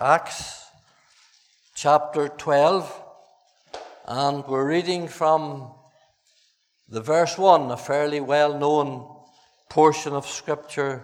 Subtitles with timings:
[0.00, 0.64] Acts
[1.74, 3.02] chapter 12,
[4.06, 5.72] and we're reading from
[6.88, 9.12] the verse 1, a fairly well known
[9.68, 11.02] portion of Scripture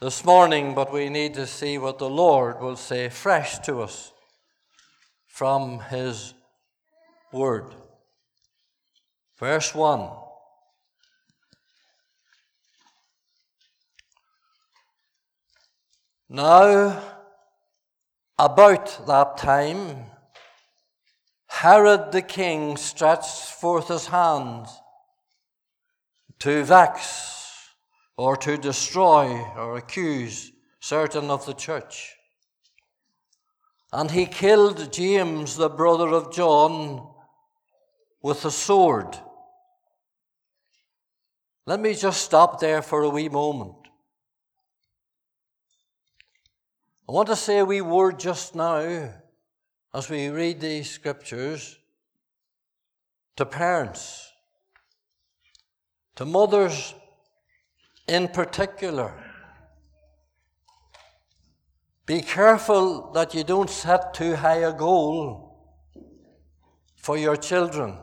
[0.00, 4.12] this morning, but we need to see what the Lord will say fresh to us
[5.26, 6.32] from His
[7.32, 7.74] Word.
[9.36, 10.08] Verse 1.
[16.28, 17.09] Now,
[18.40, 20.06] about that time,
[21.46, 24.66] Herod the king stretched forth his hand
[26.38, 27.68] to vex
[28.16, 29.26] or to destroy
[29.56, 32.14] or accuse certain of the church.
[33.92, 37.06] And he killed James, the brother of John,
[38.22, 39.18] with a sword.
[41.66, 43.79] Let me just stop there for a wee moment.
[47.10, 49.10] I want to say a wee word just now
[49.92, 51.76] as we read these scriptures
[53.34, 54.30] to parents,
[56.14, 56.94] to mothers
[58.06, 59.12] in particular.
[62.06, 65.82] Be careful that you don't set too high a goal
[66.94, 67.98] for your children.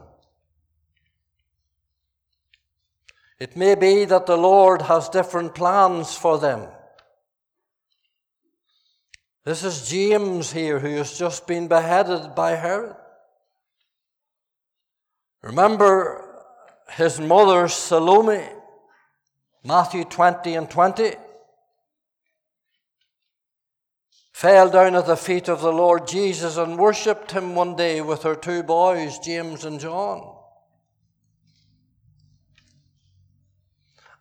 [3.40, 6.68] It may be that the Lord has different plans for them.
[9.48, 12.94] This is James here who has just been beheaded by Herod.
[15.40, 16.44] Remember
[16.90, 18.46] his mother Salome,
[19.64, 21.12] Matthew 20 and 20,
[24.32, 28.24] fell down at the feet of the Lord Jesus and worshipped him one day with
[28.24, 30.30] her two boys, James and John.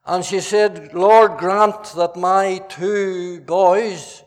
[0.05, 4.23] And she said, Lord, grant that my two boys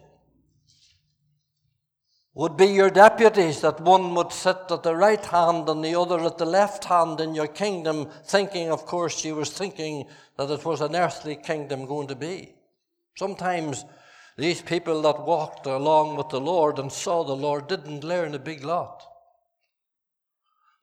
[2.40, 6.18] would be your deputies, that one would sit at the right hand and the other
[6.20, 10.06] at the left hand in your kingdom, thinking, of course, she was thinking
[10.38, 12.54] that it was an earthly kingdom going to be.
[13.14, 13.84] Sometimes
[14.38, 18.38] these people that walked along with the Lord and saw the Lord didn't learn a
[18.38, 19.02] big lot.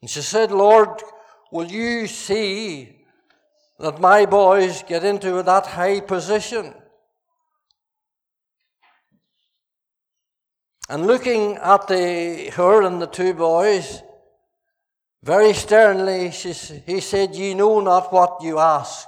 [0.01, 1.01] And she said, Lord,
[1.51, 2.99] will you see
[3.79, 6.75] that my boys get into that high position?
[10.89, 14.01] And looking at the, her and the two boys,
[15.23, 16.53] very sternly, she,
[16.85, 19.07] he said, Ye know not what you ask.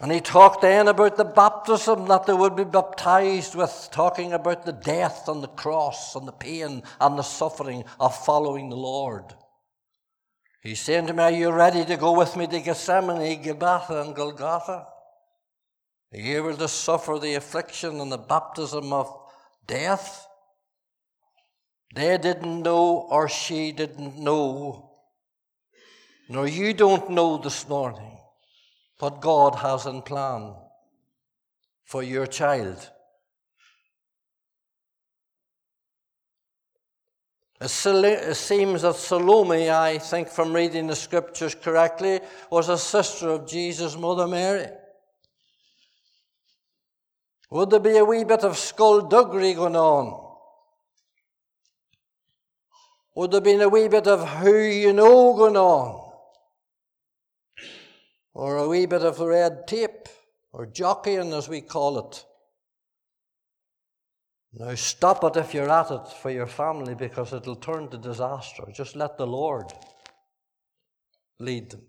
[0.00, 4.64] And he talked then about the baptism that they would be baptized with, talking about
[4.64, 9.24] the death and the cross and the pain and the suffering of following the Lord.
[10.62, 14.14] He's saying to me, Are you ready to go with me to Gethsemane, Gabbatha, and
[14.14, 14.86] Golgotha?
[16.12, 19.14] Are you able to suffer the affliction and the baptism of
[19.66, 20.26] death?
[21.94, 24.92] They didn't know, or she didn't know,
[26.28, 28.18] nor you don't know this morning
[28.98, 30.54] what God has in plan
[31.84, 32.90] for your child.
[37.60, 37.68] It
[38.36, 42.20] seems that Salome, I think from reading the scriptures correctly,
[42.50, 44.68] was a sister of Jesus' mother Mary.
[47.50, 50.26] Would there be a wee bit of skullduggery going on?
[53.14, 56.12] Would there be a wee bit of who you know going on?
[58.34, 60.08] Or a wee bit of red tape,
[60.52, 62.24] or jockeying as we call it?
[64.52, 68.64] Now stop it if you're at it for your family because it'll turn to disaster.
[68.72, 69.72] Just let the Lord
[71.40, 71.82] lead them.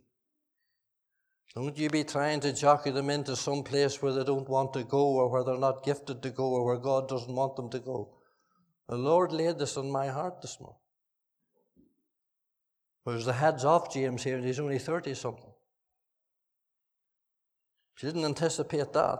[1.55, 4.83] Don't you be trying to jockey them into some place where they don't want to
[4.83, 7.79] go or where they're not gifted to go or where God doesn't want them to
[7.79, 8.15] go.
[8.87, 10.79] The Lord laid this on my heart this morning.
[13.03, 15.51] Whereas the head's off James here and he's only 30 something.
[17.95, 19.19] She didn't anticipate that.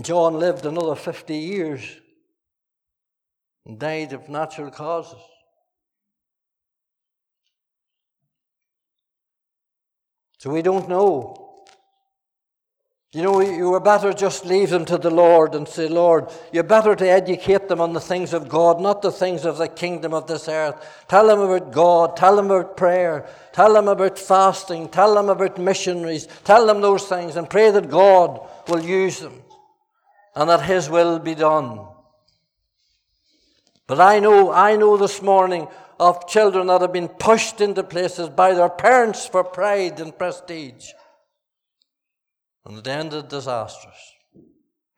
[0.00, 1.82] John lived another 50 years
[3.66, 5.20] and died of natural causes.
[10.42, 11.36] So we don't know.
[13.12, 16.64] You know, you were better just leave them to the Lord and say, Lord, you're
[16.64, 20.12] better to educate them on the things of God, not the things of the kingdom
[20.12, 21.04] of this earth.
[21.06, 22.16] Tell them about God.
[22.16, 23.24] Tell them about prayer.
[23.52, 24.88] Tell them about fasting.
[24.88, 26.26] Tell them about missionaries.
[26.42, 29.44] Tell them those things and pray that God will use them
[30.34, 31.86] and that His will be done.
[33.86, 35.68] But I know, I know this morning
[36.02, 40.88] of children that have been pushed into places by their parents for pride and prestige.
[42.64, 43.94] And it ended disastrous.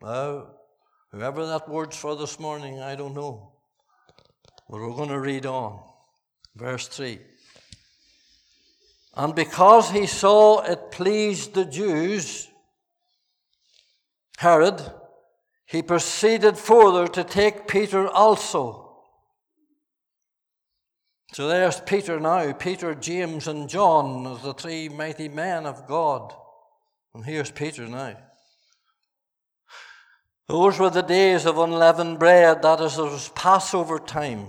[0.00, 0.46] Now,
[1.12, 3.52] whoever that word's for this morning, I don't know.
[4.70, 5.78] But we're going to read on.
[6.56, 7.18] Verse 3.
[9.16, 12.48] And because he saw it pleased the Jews,
[14.38, 14.80] Herod,
[15.66, 18.83] he proceeded further to take Peter also.
[21.34, 26.32] So there's Peter now, Peter, James, and John as the three mighty men of God.
[27.12, 28.16] And here's Peter now.
[30.46, 34.46] Those were the days of unleavened bread, that is, it was Passover time.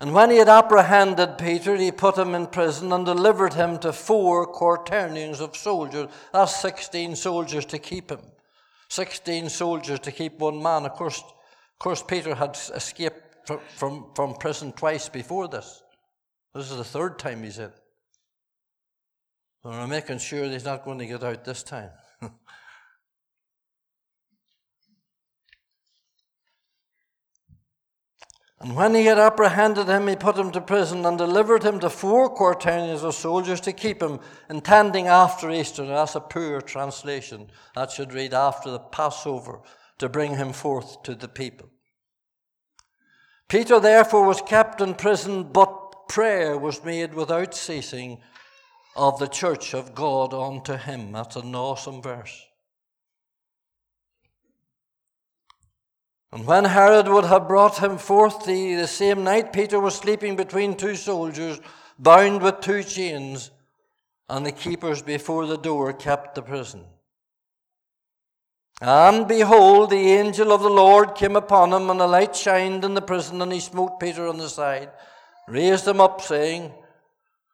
[0.00, 3.92] And when he had apprehended Peter, he put him in prison and delivered him to
[3.92, 6.10] four quaternions of soldiers.
[6.32, 8.22] That's 16 soldiers to keep him.
[8.88, 10.86] 16 soldiers to keep one man.
[10.86, 15.82] Of course, of course Peter had escaped from, from, from prison twice before this.
[16.54, 17.70] This is the third time he's in.
[19.62, 21.90] So we're making sure he's not going to get out this time.
[28.62, 31.88] And when he had apprehended him, he put him to prison and delivered him to
[31.88, 34.20] four quaternions of soldiers to keep him,
[34.50, 35.82] intending after Easter.
[35.82, 37.50] Now, that's a poor translation.
[37.74, 39.60] That should read after the Passover,
[39.98, 41.70] to bring him forth to the people.
[43.50, 48.20] Peter therefore was kept in prison, but prayer was made without ceasing
[48.94, 51.10] of the church of God unto him.
[51.10, 52.46] That's an awesome verse.
[56.32, 60.36] And when Herod would have brought him forth the, the same night, Peter was sleeping
[60.36, 61.60] between two soldiers,
[61.98, 63.50] bound with two chains,
[64.28, 66.84] and the keepers before the door kept the prison.
[68.80, 72.94] And behold, the angel of the Lord came upon him, and a light shined in
[72.94, 74.90] the prison, and he smote Peter on the side,
[75.46, 76.72] raised him up, saying,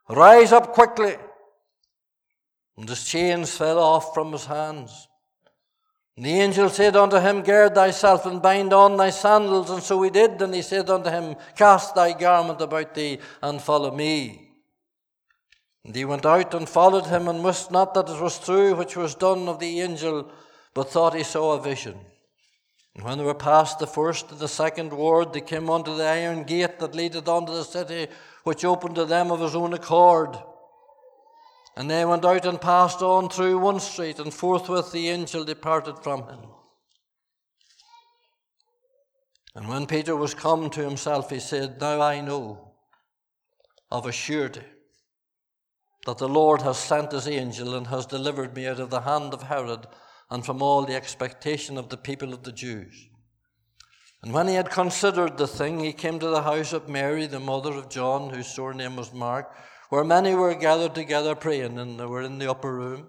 [0.08, 1.16] Rise up quickly.
[2.76, 5.08] And his chains fell off from his hands.
[6.16, 9.70] And the angel said unto him, Gird thyself and bind on thy sandals.
[9.70, 10.40] And so he did.
[10.40, 14.50] And he said unto him, Cast thy garment about thee and follow me.
[15.84, 18.96] And he went out and followed him, and wist not that it was true which
[18.96, 20.30] was done of the angel,
[20.76, 21.98] but thought he saw a vision.
[22.94, 26.04] And when they were past the first and the second ward, they came unto the
[26.04, 28.08] iron gate that leadeth unto the city,
[28.44, 30.36] which opened to them of his own accord.
[31.78, 36.00] And they went out and passed on through one street, and forthwith the angel departed
[36.00, 36.40] from him.
[39.54, 42.74] And when Peter was come to himself, he said, Now I know
[43.90, 44.60] of a surety
[46.04, 49.32] that the Lord has sent his angel and has delivered me out of the hand
[49.32, 49.86] of Herod
[50.30, 53.08] and from all the expectation of the people of the Jews.
[54.22, 57.38] And when he had considered the thing, he came to the house of Mary, the
[57.38, 59.54] mother of John, whose surname was Mark
[59.88, 63.08] where many were gathered together praying, and they were in the upper room.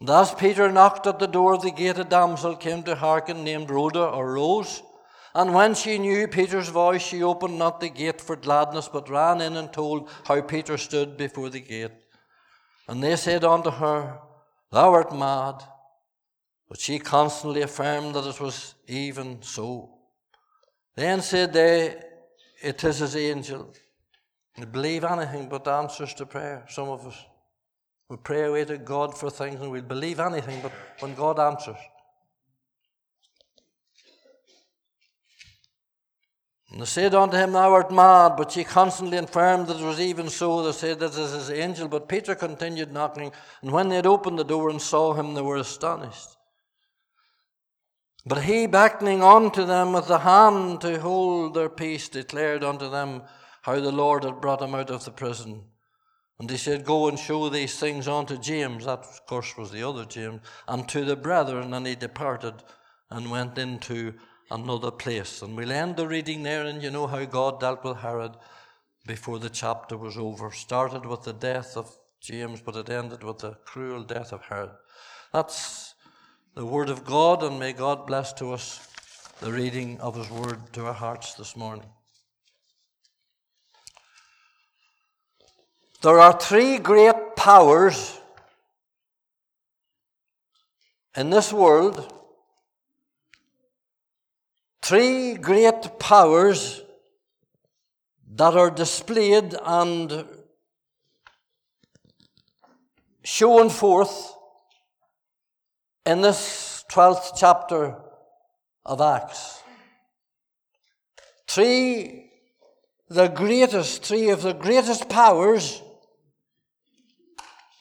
[0.00, 3.44] And as Peter knocked at the door of the gate, a damsel came to hearken,
[3.44, 4.82] named Rhoda or Rose.
[5.34, 9.40] And when she knew Peter's voice, she opened not the gate for gladness, but ran
[9.40, 11.92] in and told how Peter stood before the gate.
[12.88, 14.18] And they said unto her,
[14.72, 15.62] Thou art mad.
[16.68, 19.90] But she constantly affirmed that it was even so.
[20.96, 22.00] Then said they,
[22.62, 23.72] It is his angel.
[24.58, 26.64] We believe anything but answers to prayer.
[26.68, 27.16] Some of us.
[28.08, 31.76] We pray away to God for things and we believe anything but when God answers.
[36.72, 40.00] And they said unto him, Thou art mad, but she constantly affirmed that it was
[40.00, 40.62] even so.
[40.62, 41.86] They said, This is his angel.
[41.86, 45.42] But Peter continued knocking, and when they had opened the door and saw him, they
[45.42, 46.28] were astonished.
[48.24, 53.22] But he, beckoning unto them with the hand to hold their peace, declared unto them,
[53.62, 55.64] how the Lord had brought him out of the prison.
[56.38, 58.86] And he said, Go and show these things unto James.
[58.86, 60.40] That, of course, was the other James.
[60.66, 61.74] And to the brethren.
[61.74, 62.54] And he departed
[63.10, 64.14] and went into
[64.52, 65.42] another place.
[65.42, 66.64] And we'll end the reading there.
[66.66, 68.32] And you know how God dealt with Herod
[69.06, 70.52] before the chapter was over.
[70.52, 74.70] Started with the death of James, but it ended with the cruel death of Herod.
[75.32, 75.94] That's
[76.54, 77.42] the word of God.
[77.42, 78.86] And may God bless to us
[79.40, 81.88] the reading of his word to our hearts this morning.
[86.02, 88.18] There are three great powers
[91.16, 92.12] in this world.
[94.82, 96.82] Three great powers
[98.34, 100.26] that are displayed and
[103.22, 104.34] shown forth
[106.04, 107.96] in this 12th chapter
[108.84, 109.62] of Acts.
[111.46, 112.30] Three,
[113.08, 115.80] the greatest, three of the greatest powers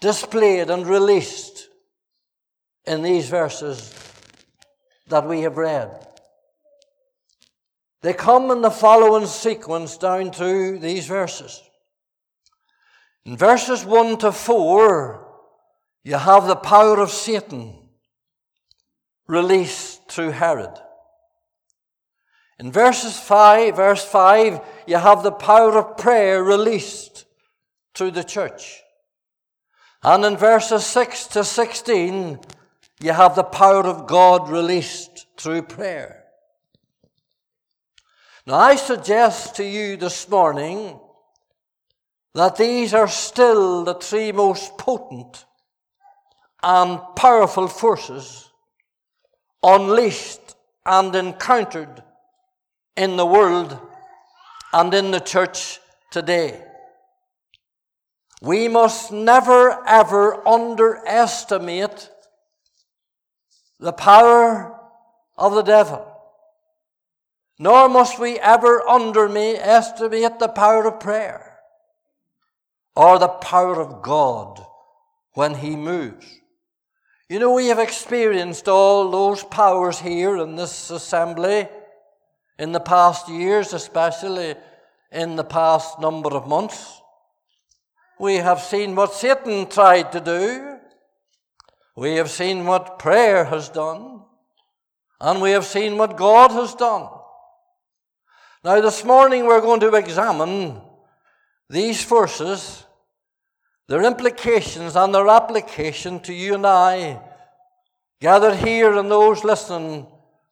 [0.01, 1.67] displayed and released
[2.86, 3.91] in these verses
[5.08, 6.11] that we have read.
[8.01, 11.62] They come in the following sequence down to these verses.
[13.25, 15.27] In verses 1 to 4,
[16.03, 17.75] you have the power of Satan
[19.27, 20.74] released through Herod.
[22.58, 27.25] In verses 5, verse 5, you have the power of prayer released
[27.93, 28.81] through the church.
[30.03, 32.39] And in verses 6 to 16,
[33.00, 36.21] you have the power of God released through prayer.
[38.48, 41.00] Now, I suggest to you this morning
[42.34, 45.46] that these are still the three most potent
[46.64, 48.50] and powerful forces
[49.62, 50.56] unleashed
[50.86, 52.04] and encountered
[52.98, 53.78] in the world
[54.74, 55.80] and in the church
[56.10, 56.64] today.
[58.42, 62.10] We must never ever underestimate
[63.80, 64.80] the power
[65.38, 66.11] of the devil.
[67.62, 71.60] Nor must we ever underestimate the power of prayer
[72.96, 74.65] or the power of God
[75.36, 76.25] when He moves.
[77.30, 81.68] You know, we have experienced all those powers here in this assembly
[82.58, 84.56] in the past years, especially
[85.12, 87.00] in the past number of months.
[88.20, 90.80] We have seen what Satan tried to do.
[91.96, 94.24] We have seen what prayer has done.
[95.20, 97.21] And we have seen what God has done.
[98.63, 100.80] Now, this morning we're going to examine
[101.68, 102.86] these forces,
[103.88, 107.20] their implications and their application to you and I,
[108.20, 110.06] gathered here and those listening,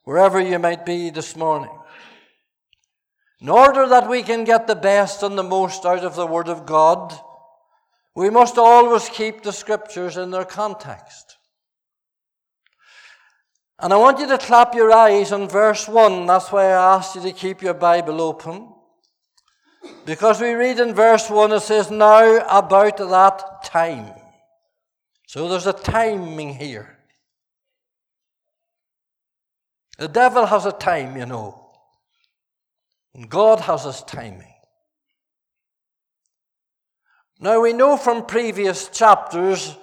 [0.05, 1.69] wherever you might be this morning.
[3.41, 6.49] In order that we can get the best and the most out of the Word
[6.49, 7.13] of God,
[8.15, 11.28] we must always keep the Scriptures in their context.
[13.81, 16.25] And I want you to clap your eyes on verse 1.
[16.25, 18.73] That's why I asked you to keep your Bible open.
[20.05, 24.13] Because we read in verse 1, it says, Now about that time.
[25.27, 26.97] So there's a timing here.
[29.97, 31.69] The devil has a time, you know.
[33.13, 34.53] And God has his timing.
[37.39, 39.75] Now we know from previous chapters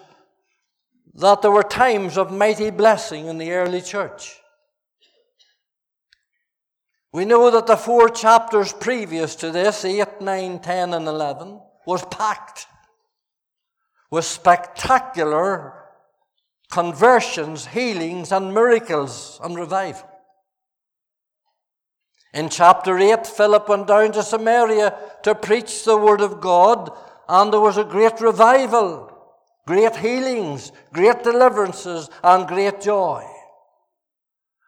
[1.17, 4.39] that there were times of mighty blessing in the early church.
[7.13, 12.05] We know that the four chapters previous to this, 8, 9, 10, and 11, was
[12.07, 12.67] packed
[14.11, 15.73] with spectacular
[16.71, 20.07] conversions, healings, and miracles and revival.
[22.35, 26.91] In chapter 8, Philip went down to Samaria to preach the word of God,
[27.27, 29.16] and there was a great revival,
[29.67, 33.25] great healings, great deliverances, and great joy.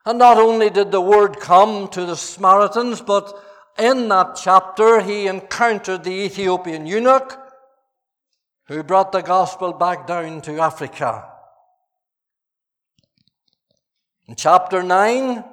[0.04, 3.32] And not only did the word come to the Samaritans, but
[3.78, 7.38] in that chapter he encountered the Ethiopian eunuch
[8.66, 11.28] who brought the gospel back down to Africa.
[14.26, 15.44] In chapter 9,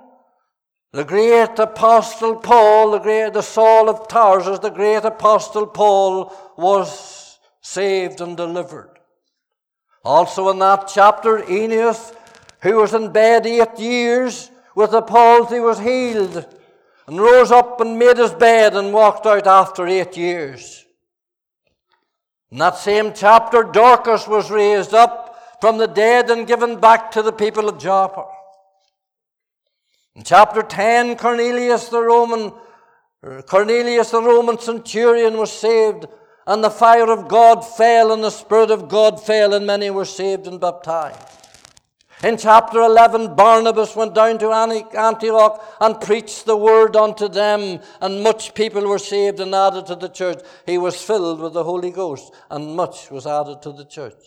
[0.92, 7.38] the great apostle Paul, the great the Saul of Tarsus, the great apostle Paul was
[7.62, 8.95] saved and delivered.
[10.06, 12.14] Also in that chapter, Aeneas,
[12.62, 16.46] who was in bed eight years with the palsy, was healed
[17.08, 20.86] and rose up and made his bed and walked out after eight years.
[22.52, 27.24] In that same chapter, Dorcas was raised up from the dead and given back to
[27.24, 28.26] the people of Joppa.
[30.16, 32.54] In chapter 10, Cornelius the Roman,
[33.48, 36.06] Cornelius the Roman centurion was saved,
[36.48, 40.06] and the fire of God fell, and the Spirit of God fell, and many were
[40.06, 41.20] saved and baptized.
[42.24, 48.24] In chapter 11, Barnabas went down to Antioch and preached the word unto them, and
[48.24, 50.40] much people were saved and added to the church.
[50.66, 54.24] He was filled with the Holy Ghost, and much was added to the church.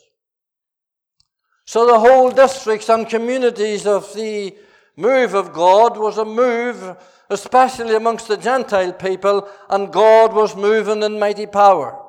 [1.65, 4.55] So the whole districts and communities of the
[4.97, 6.97] move of God was a move,
[7.31, 12.05] especially amongst the Gentile people, and God was moving in mighty power.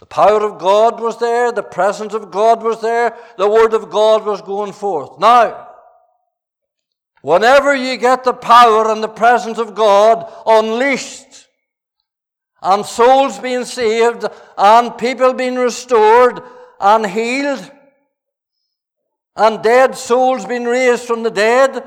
[0.00, 3.90] The power of God was there, the presence of God was there, the word of
[3.90, 5.18] God was going forth.
[5.20, 5.68] Now,
[7.22, 11.46] whenever you get the power and the presence of God unleashed,
[12.60, 14.24] and souls being saved,
[14.56, 16.42] and people being restored
[16.80, 17.70] and healed,
[19.36, 21.86] and dead souls being raised from the dead,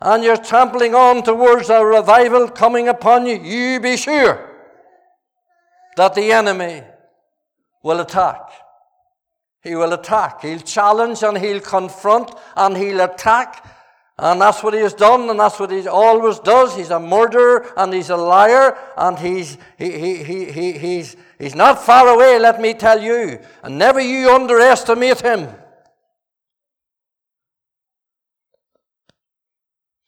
[0.00, 4.52] and you're trampling on towards a revival coming upon you, you be sure
[5.96, 6.82] that the enemy
[7.86, 8.50] will attack.
[9.62, 10.42] He will attack.
[10.42, 13.64] He'll challenge and he'll confront and he'll attack.
[14.18, 16.74] And that's what he has done, and that's what he always does.
[16.74, 21.54] He's a murderer and he's a liar, and he's, he, he, he, he, he's, he's
[21.54, 23.38] not far away, let me tell you.
[23.62, 25.48] And never you underestimate him.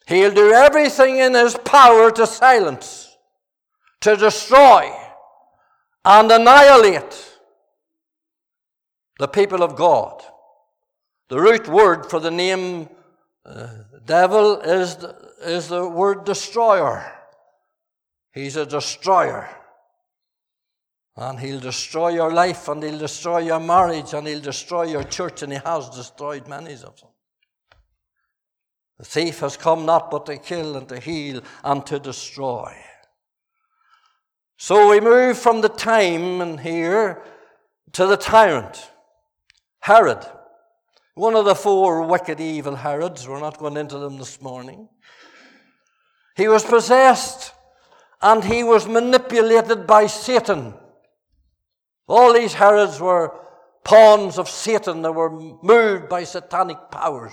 [0.06, 3.14] He'll do everything in his power to silence,
[4.00, 4.90] to destroy,
[6.02, 7.27] and annihilate
[9.18, 10.22] the people of God.
[11.28, 12.88] The root word for the name
[13.44, 13.68] uh,
[14.04, 17.04] devil is the, is the word destroyer.
[18.32, 19.48] He's a destroyer.
[21.16, 25.42] And he'll destroy your life, and he'll destroy your marriage, and he'll destroy your church,
[25.42, 27.10] and he has destroyed many of them.
[28.98, 32.74] The thief has come not but to kill and to heal and to destroy.
[34.56, 37.22] So we move from the time and here
[37.92, 38.90] to the tyrant.
[39.80, 40.24] Herod,
[41.14, 44.88] one of the four wicked, evil Herods, we're not going into them this morning.
[46.36, 47.52] He was possessed
[48.22, 50.74] and he was manipulated by Satan.
[52.06, 53.34] All these Herods were
[53.84, 57.32] pawns of Satan that were moved by satanic powers.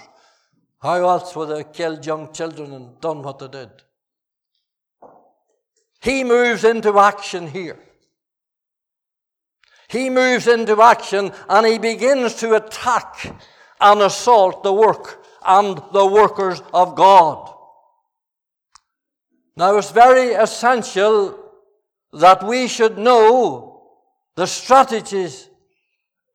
[0.81, 3.69] How else would they killed young children and done what they did?
[6.01, 7.79] He moves into action here.
[9.95, 13.33] He moves into action and he begins to attack
[13.79, 17.53] and assault the work and the workers of God.
[19.55, 21.39] Now, it's very essential
[22.11, 23.83] that we should know
[24.35, 25.49] the strategies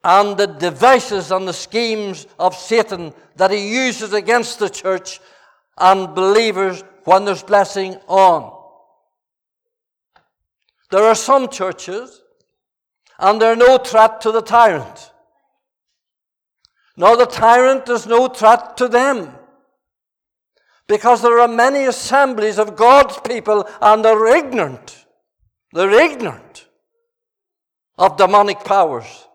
[0.03, 5.21] and the devices and the schemes of Satan that he uses against the church
[5.77, 8.59] and believers when there's blessing on.
[10.91, 12.20] There are some churches
[13.21, 15.13] and they're no threat to the tyrant.
[16.97, 19.35] Nor the tyrant is no threat to them.
[20.89, 25.07] Because there are many assemblies of God's people and they're ignorant.
[25.73, 26.67] They're ignorant
[27.97, 29.27] of demonic powers.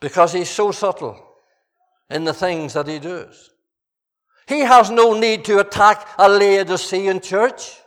[0.00, 1.22] Because he's so subtle
[2.08, 3.50] in the things that he does.
[4.46, 7.81] He has no need to attack a Laodicean church.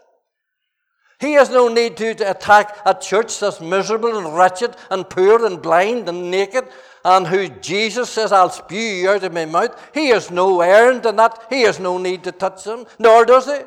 [1.20, 5.62] He has no need to attack a church that's miserable and wretched and poor and
[5.62, 6.66] blind and naked
[7.06, 9.92] and who Jesus says, I'll spew you out of my mouth.
[9.94, 11.46] He has no errand in that.
[11.50, 13.60] He has no need to touch them, nor does he.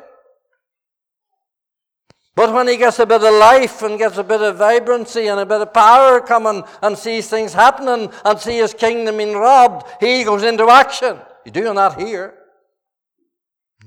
[2.35, 5.39] But when he gets a bit of life and gets a bit of vibrancy and
[5.39, 9.87] a bit of power coming and sees things happening and sees his kingdom being robbed,
[9.99, 11.17] he goes into action.
[11.45, 12.35] You're doing that here.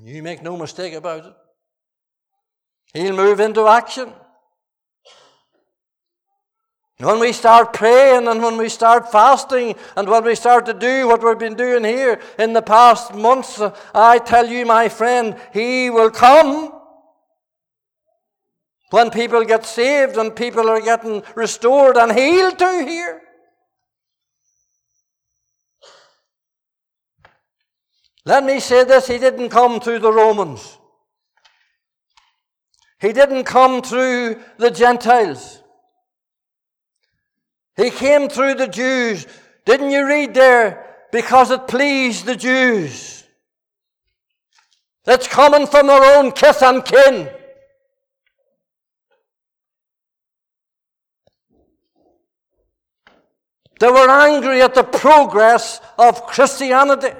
[0.01, 1.33] You make no mistake about it.
[2.93, 4.13] He'll move into action.
[6.99, 11.07] When we start praying and when we start fasting and when we start to do
[11.07, 13.59] what we've been doing here in the past months,
[13.93, 16.71] I tell you, my friend, He will come.
[18.91, 23.21] When people get saved and people are getting restored and healed too here.
[28.23, 30.77] Let me say this He didn't come through the Romans.
[33.03, 35.61] He didn't come through the Gentiles.
[37.75, 39.27] He came through the Jews.
[39.65, 40.85] Didn't you read there?
[41.11, 43.25] Because it pleased the Jews.
[45.03, 47.29] That's coming from their own kith and kin.
[53.81, 57.11] They were angry at the progress of Christianity.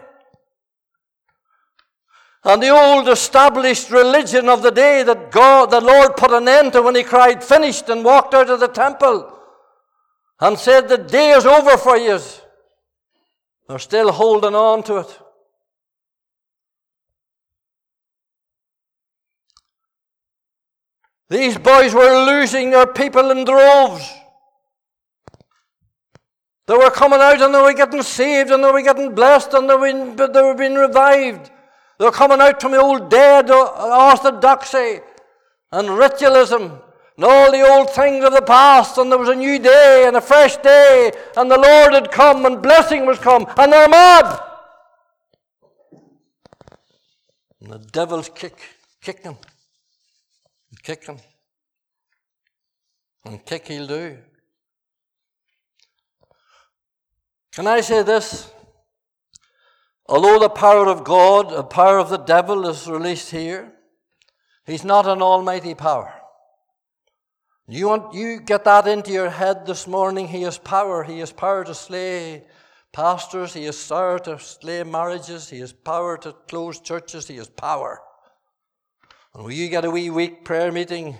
[2.45, 6.73] And the old established religion of the day that God, the Lord put an end
[6.73, 9.33] to when he cried, finished, and walked out of the temple
[10.41, 12.19] and said, The day is over for you.
[13.69, 15.19] They're still holding on to it.
[21.29, 24.07] These boys were losing their people in droves.
[26.67, 29.69] They were coming out and they were getting saved and they were getting blessed and
[29.69, 31.49] they were, they were being revived.
[31.99, 34.99] They're coming out from the old dead uh, orthodoxy
[35.71, 36.79] and ritualism
[37.15, 40.17] and all the old things of the past, and there was a new day and
[40.17, 44.39] a fresh day, and the Lord had come and blessing was come, and they're mad.
[47.61, 48.59] And the devil's kick,
[48.99, 49.37] kicking,
[50.81, 51.21] kicking,
[53.25, 54.17] and kick he'll do.
[57.51, 58.51] Can I say this?
[60.07, 63.71] Although the power of God, the power of the devil is released here,
[64.65, 66.13] he's not an almighty power.
[67.67, 70.27] You want you get that into your head this morning.
[70.27, 71.03] He has power.
[71.03, 72.43] He has power to slay
[72.93, 77.49] pastors, he has power to slay marriages, he has power to close churches, he has
[77.49, 77.99] power.
[79.33, 81.17] And when you get a wee weak prayer meeting,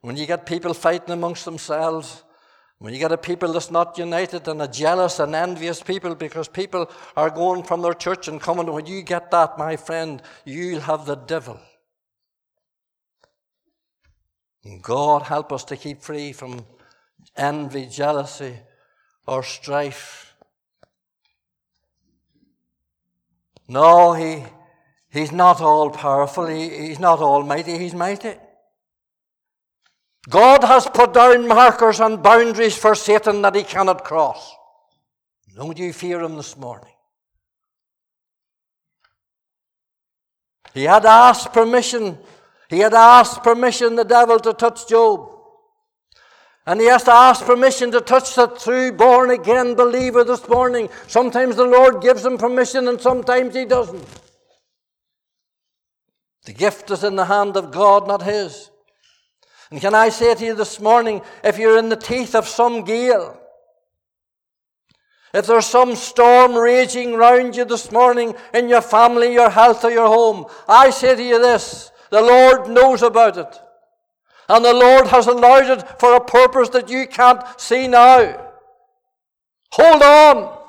[0.00, 2.24] when you get people fighting amongst themselves,
[2.82, 6.48] when you get a people that's not united and a jealous and envious people because
[6.48, 10.80] people are going from their church and coming, when you get that, my friend, you'll
[10.80, 11.60] have the devil.
[14.80, 16.66] God help us to keep free from
[17.36, 18.56] envy, jealousy,
[19.28, 20.34] or strife.
[23.68, 24.42] No, he,
[25.08, 26.48] he's not all powerful.
[26.48, 27.78] He, he's not almighty.
[27.78, 28.34] He's mighty.
[30.28, 34.54] God has put down markers and boundaries for Satan that he cannot cross.
[35.54, 36.92] Don't you fear him this morning?
[40.72, 42.18] He had asked permission.
[42.68, 45.28] He had asked permission, the devil, to touch Job.
[46.64, 50.88] And he has to ask permission to touch the true born again believer this morning.
[51.08, 54.06] Sometimes the Lord gives him permission and sometimes he doesn't.
[56.44, 58.70] The gift is in the hand of God, not his.
[59.72, 62.84] And can I say to you this morning, if you're in the teeth of some
[62.84, 63.40] gale,
[65.32, 69.90] if there's some storm raging round you this morning in your family, your health, or
[69.90, 73.60] your home, I say to you this the Lord knows about it.
[74.46, 78.52] And the Lord has allowed it for a purpose that you can't see now.
[79.70, 80.61] Hold on.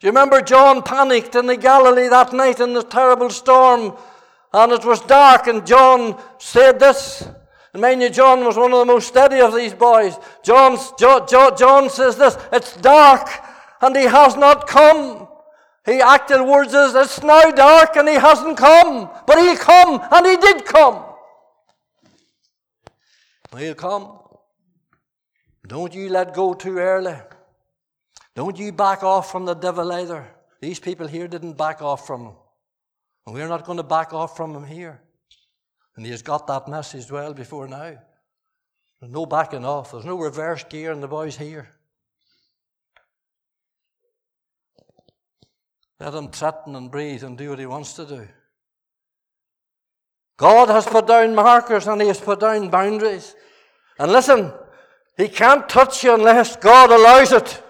[0.00, 3.96] Do you remember John panicked in the Galilee that night in the terrible storm?
[4.52, 7.28] And it was dark, and John said this.
[7.74, 10.16] And mind you, John was one of the most steady of these boys.
[10.42, 13.28] John, jo, jo, John says this It's dark,
[13.82, 15.28] and he has not come.
[15.84, 20.26] He acted words as it's now dark and he hasn't come, but he'll come, and
[20.26, 21.04] he did come.
[23.56, 24.18] He'll come.
[25.66, 27.16] Don't you let go too early.
[28.36, 30.26] Don't you back off from the devil either.
[30.60, 32.34] These people here didn't back off from him.
[33.26, 35.00] And we're not going to back off from him here.
[35.96, 37.98] And he has got that message well before now.
[39.00, 39.92] There's no backing off.
[39.92, 41.68] There's no reverse gear in the boys here.
[45.98, 48.28] Let him threaten and breathe and do what he wants to do.
[50.38, 53.34] God has put down markers and he has put down boundaries.
[53.98, 54.52] And listen,
[55.18, 57.62] he can't touch you unless God allows it.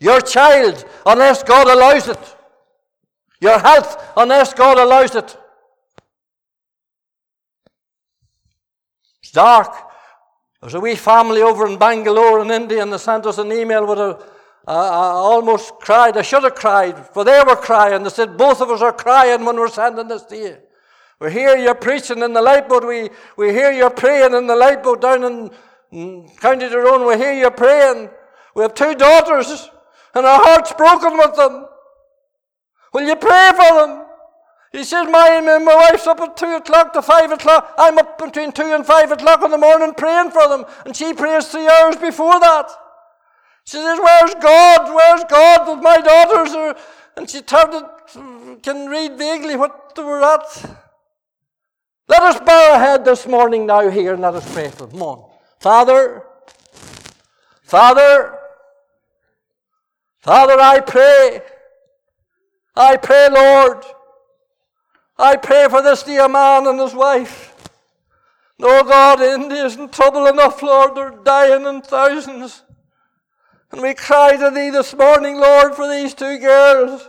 [0.00, 2.36] Your child, unless God allows it.
[3.40, 5.36] Your health, unless God allows it.
[9.22, 9.72] It's dark.
[10.60, 13.86] There's a wee family over in Bangalore in India, and they sent us an email
[13.86, 14.24] with a.
[14.66, 16.16] I almost cried.
[16.18, 18.02] I should have cried, for they were crying.
[18.02, 20.58] They said, Both of us are crying when we're sending this to you.
[21.20, 22.86] We hear you preaching in the lifeboat.
[22.86, 25.50] We, we hear you praying in the lifeboat down in,
[25.90, 27.06] in County Tyrone.
[27.06, 28.10] We hear you praying.
[28.54, 29.70] We have two daughters
[30.18, 31.66] and our heart's broken with them.
[32.92, 34.04] Will you pray for them?
[34.72, 37.72] He says, my, my wife's up at 2 o'clock to 5 o'clock.
[37.78, 40.64] I'm up between 2 and 5 o'clock in the morning praying for them.
[40.84, 42.68] And she prays three hours before that.
[43.64, 44.94] She says, Where's God?
[44.94, 45.68] Where's God?
[45.68, 46.76] With my daughters are.
[47.16, 47.84] And she turned
[48.62, 50.78] can read vaguely what they were at.
[52.08, 55.22] Let us bow our head this morning now here and let us pray for them.
[55.60, 56.24] Father,
[57.62, 58.37] Father,
[60.20, 61.40] Father, I pray.
[62.76, 63.84] I pray, Lord.
[65.18, 67.54] I pray for this dear man and his wife.
[68.58, 70.94] No, God, India's in trouble enough, Lord.
[70.96, 72.62] They're dying in thousands.
[73.70, 77.08] And we cry to Thee this morning, Lord, for these two girls.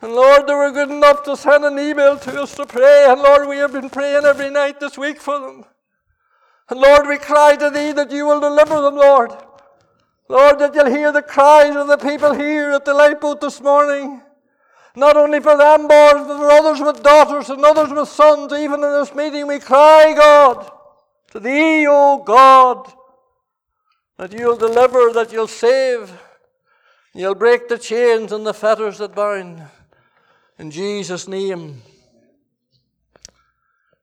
[0.00, 3.06] And Lord, they were good enough to send an email to us to pray.
[3.08, 5.64] And Lord, we have been praying every night this week for them.
[6.68, 9.32] And Lord, we cry to Thee that You will deliver them, Lord.
[10.32, 14.22] Lord, that you'll hear the cries of the people here at the lifeboat this morning.
[14.96, 18.50] Not only for them, boys, but for others with daughters and others with sons.
[18.50, 20.72] Even in this meeting, we cry, God,
[21.32, 22.90] to Thee, O God,
[24.16, 26.10] that You'll deliver, that You'll save,
[27.12, 29.62] You'll break the chains and the fetters that bind.
[30.58, 31.82] In Jesus' name.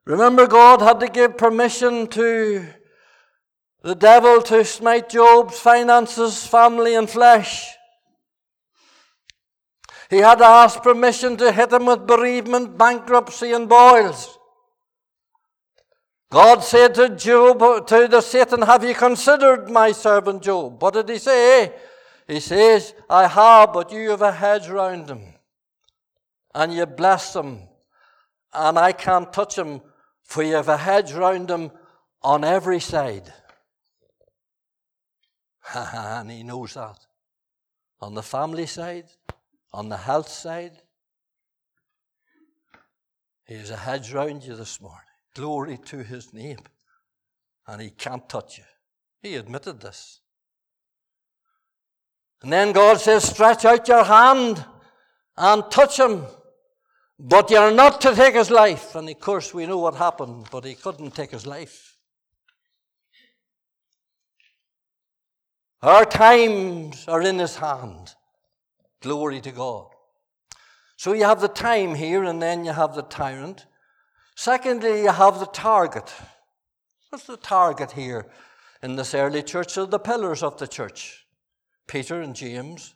[0.05, 2.67] Remember, God had to give permission to
[3.81, 7.75] the devil to smite Job's finances, family, and flesh.
[10.09, 14.37] He had to ask permission to hit him with bereavement, bankruptcy, and boils.
[16.31, 20.81] God said to Job, to the Satan, Have you considered my servant Job?
[20.81, 21.73] What did he say?
[22.27, 25.21] He says, I have, but you have a hedge round him.
[26.53, 27.61] And you bless him.
[28.53, 29.81] And I can't touch him,
[30.23, 31.71] for you have a hedge round him
[32.21, 33.33] on every side.
[35.73, 36.99] And he knows that.
[38.01, 39.05] On the family side,
[39.73, 40.81] on the health side,
[43.45, 44.99] he has a hedge round you this morning.
[45.35, 46.59] Glory to his name.
[47.67, 48.63] And he can't touch you.
[49.21, 50.21] He admitted this.
[52.41, 54.63] And then God says, stretch out your hand
[55.35, 56.23] and touch him.
[57.19, 58.95] But you're not to take his life.
[58.95, 61.88] And of course, we know what happened, but he couldn't take his life.
[65.81, 68.13] Our times are in his hand.
[69.01, 69.87] Glory to God.
[70.97, 73.65] So you have the time here, and then you have the tyrant.
[74.35, 76.13] Secondly, you have the target.
[77.09, 78.29] What's the target here
[78.83, 79.71] in this early church?
[79.71, 81.25] So the pillars of the church
[81.87, 82.93] Peter and James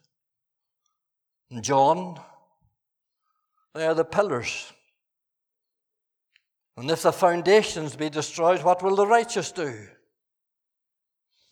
[1.50, 2.20] and John.
[3.74, 4.72] They are the pillars.
[6.78, 9.88] And if the foundations be destroyed, what will the righteous do?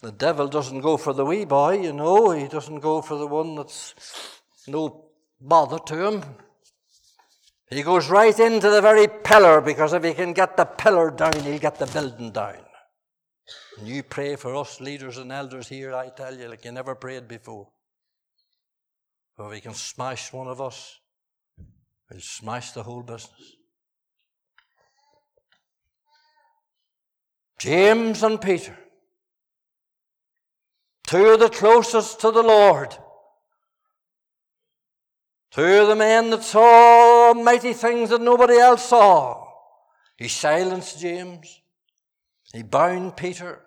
[0.02, 2.32] The devil doesn't go for the wee boy, you know.
[2.32, 3.94] He doesn't go for the one that's
[4.68, 5.06] no
[5.40, 6.24] bother to him.
[7.70, 11.40] He goes right into the very pillar because if he can get the pillar down,
[11.40, 12.58] he'll get the building down.
[13.78, 16.96] And you pray for us leaders and elders here, I tell you, like you never
[16.96, 17.70] prayed before.
[19.40, 21.00] If we can smash one of us,
[22.10, 23.56] we'll smash the whole business.
[27.58, 28.78] James and Peter
[31.12, 32.96] Two of the closest to the Lord.
[35.52, 39.46] Two of the men that saw mighty things that nobody else saw.
[40.16, 41.60] He silenced James.
[42.54, 43.60] He bound Peter.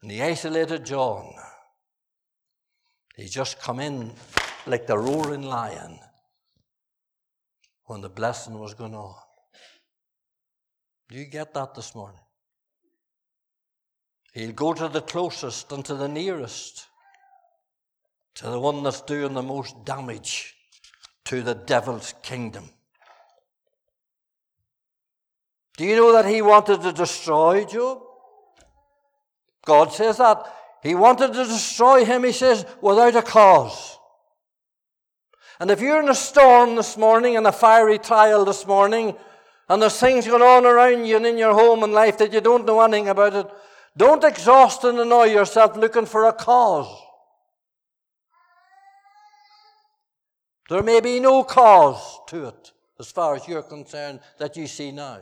[0.00, 1.34] And he isolated John.
[3.14, 4.14] He just come in
[4.66, 5.98] like the roaring lion
[7.84, 9.16] when the blessing was going on.
[11.10, 12.22] Do you get that this morning?
[14.32, 16.86] He'll go to the closest and to the nearest,
[18.36, 20.54] to the one that's doing the most damage
[21.24, 22.68] to the devil's kingdom.
[25.76, 28.02] Do you know that he wanted to destroy Job?
[29.64, 30.44] God says that.
[30.82, 33.98] He wanted to destroy him, he says, without a cause.
[35.58, 39.14] And if you're in a storm this morning, in a fiery trial this morning,
[39.68, 42.40] and there's things going on around you and in your home and life that you
[42.40, 43.46] don't know anything about it,
[44.00, 46.88] don't exhaust and annoy yourself looking for a cause.
[50.70, 54.90] There may be no cause to it, as far as you're concerned, that you see
[54.90, 55.18] now.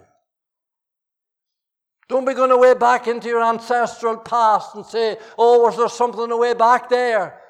[2.09, 6.31] Don't be going away back into your ancestral past and say, oh, was there something
[6.31, 7.41] away back there?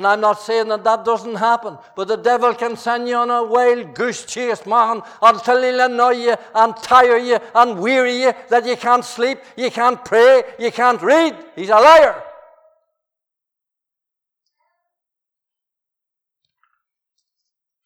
[0.00, 3.28] And I'm not saying that that doesn't happen, but the devil can send you on
[3.28, 8.32] a wild goose chase, man, until he'll annoy you and tire you and weary you
[8.48, 11.36] that you can't sleep, you can't pray, you can't read.
[11.54, 12.22] He's a liar.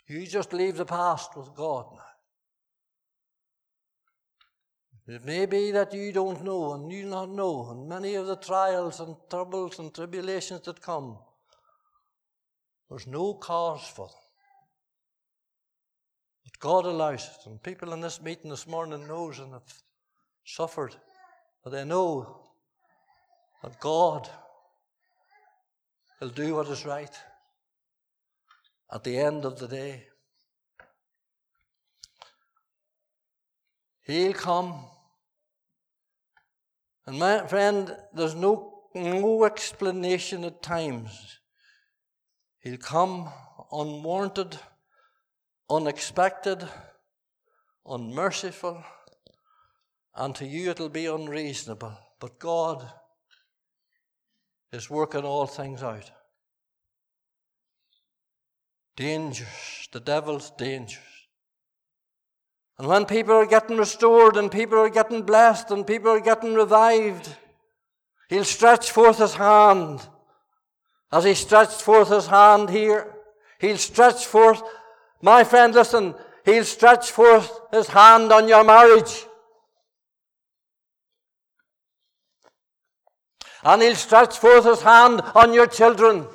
[0.07, 1.87] You just leave the past with God
[5.09, 5.16] now.
[5.16, 8.37] It may be that you don't know and you not know, and many of the
[8.37, 11.18] trials and troubles and tribulations that come
[12.88, 14.16] there's no cause for them.
[16.44, 17.47] But God allows it.
[17.47, 19.83] And people in this meeting this morning knows and have
[20.44, 20.94] suffered.
[21.62, 22.42] But they know
[23.62, 24.29] that God
[26.20, 27.14] will do what is right
[28.92, 30.05] at the end of the day.
[34.03, 34.85] He'll come.
[37.07, 41.38] And my friend, there's no, no explanation at times
[42.64, 43.29] He'll come
[43.70, 44.59] unwarranted,
[45.68, 46.66] unexpected,
[47.87, 48.83] unmerciful,
[50.16, 51.92] and to you it'll be unreasonable.
[52.18, 52.90] But God
[54.72, 56.11] is working all things out.
[58.96, 61.03] Dangers, the devil's dangers.
[62.79, 66.55] And when people are getting restored and people are getting blessed and people are getting
[66.55, 67.29] revived,
[68.31, 70.09] he'll stretch forth his hand
[71.14, 73.14] as he stretched forth his hand here,
[73.61, 74.61] he'll stretch forth,
[75.22, 76.12] my friend, listen,
[76.44, 79.24] he'll stretch forth his hand on your marriage.
[83.62, 86.27] And he'll stretch forth his hand on your children.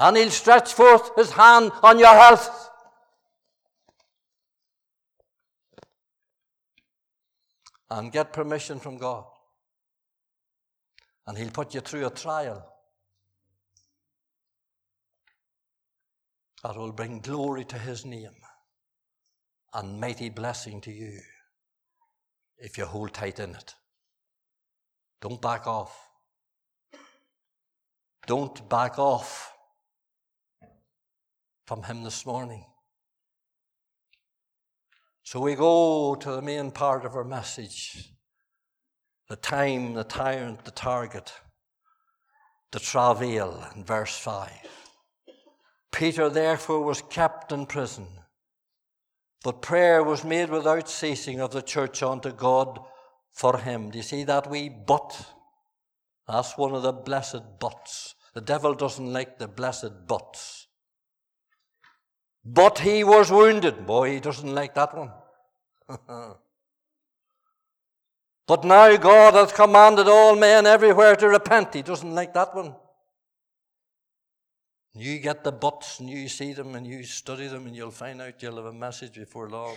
[0.00, 2.69] And he'll stretch forth his hand on your health.
[7.90, 9.24] And get permission from God.
[11.26, 12.66] And He'll put you through a trial
[16.62, 18.36] that will bring glory to His name
[19.74, 21.18] and mighty blessing to you
[22.58, 23.74] if you hold tight in it.
[25.20, 26.08] Don't back off.
[28.26, 29.52] Don't back off
[31.66, 32.64] from Him this morning.
[35.22, 38.12] So we go to the main part of our message
[39.28, 41.32] the time, the tyrant, the target,
[42.72, 44.50] the travail in verse 5.
[45.92, 48.06] Peter therefore was kept in prison,
[49.44, 52.80] but prayer was made without ceasing of the church unto God
[53.32, 53.90] for him.
[53.90, 55.26] Do you see that wee but?
[56.26, 58.14] That's one of the blessed buts.
[58.34, 60.59] The devil doesn't like the blessed buts.
[62.44, 63.86] But he was wounded.
[63.86, 65.10] Boy, he doesn't like that one.
[68.46, 71.74] but now God hath commanded all men everywhere to repent.
[71.74, 72.74] He doesn't like that one.
[74.94, 78.20] You get the buts and you see them and you study them and you'll find
[78.20, 79.76] out you'll have a message before long.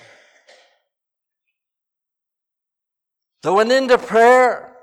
[3.44, 4.76] They went into prayer.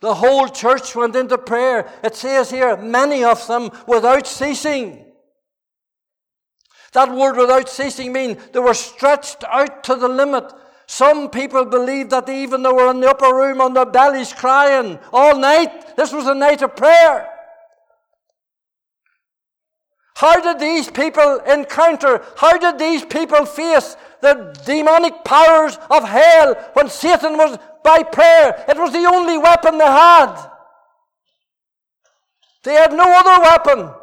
[0.00, 1.92] The whole church went into prayer.
[2.02, 5.09] It says here, many of them without ceasing.
[6.92, 10.52] That word without ceasing means they were stretched out to the limit.
[10.86, 14.98] Some people believe that even they were in the upper room on their bellies crying
[15.12, 15.96] all night.
[15.96, 17.28] This was a night of prayer.
[20.16, 26.54] How did these people encounter, how did these people face the demonic powers of hell
[26.74, 28.64] when Satan was by prayer?
[28.68, 30.50] It was the only weapon they had.
[32.64, 33.94] They had no other weapon.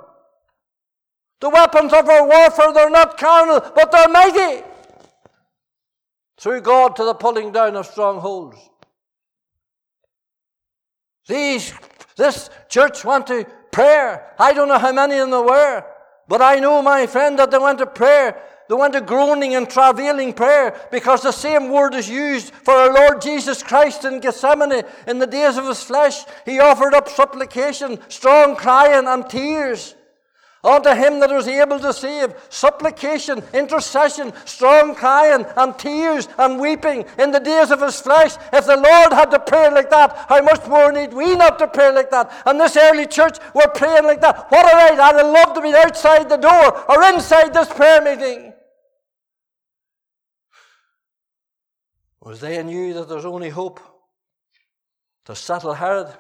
[1.40, 4.64] The weapons of our warfare, they're not carnal, but they're mighty.
[6.40, 8.58] Through God to the pulling down of strongholds.
[11.28, 11.74] These,
[12.16, 14.34] this church went to prayer.
[14.40, 15.84] I don't know how many in there were,
[16.28, 18.42] but I know, my friend, that they went to prayer.
[18.70, 22.94] They went to groaning and travailing prayer because the same word is used for our
[22.94, 24.84] Lord Jesus Christ in Gethsemane.
[25.08, 29.96] In the days of his flesh, he offered up supplication, strong crying, and tears
[30.64, 37.06] unto him that was able to save, supplication, intercession, strong crying, and tears and weeping
[37.18, 38.36] in the days of his flesh.
[38.52, 41.68] If the Lord had to pray like that, how much more need we not to
[41.68, 42.32] pray like that?
[42.46, 44.48] And this early church were praying like that.
[44.50, 45.00] What a right!
[45.00, 48.54] I'd love to be outside the door or inside this prayer meeting.
[52.22, 53.80] Was they knew that there's only hope
[55.26, 56.14] to settle Herod?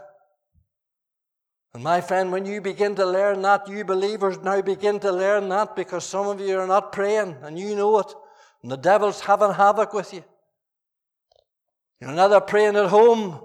[1.73, 5.49] And my friend, when you begin to learn that, you believers now begin to learn
[5.49, 8.13] that because some of you are not praying and you know it.
[8.63, 10.23] And the devil's having havoc with you.
[12.01, 13.41] You're neither praying at home,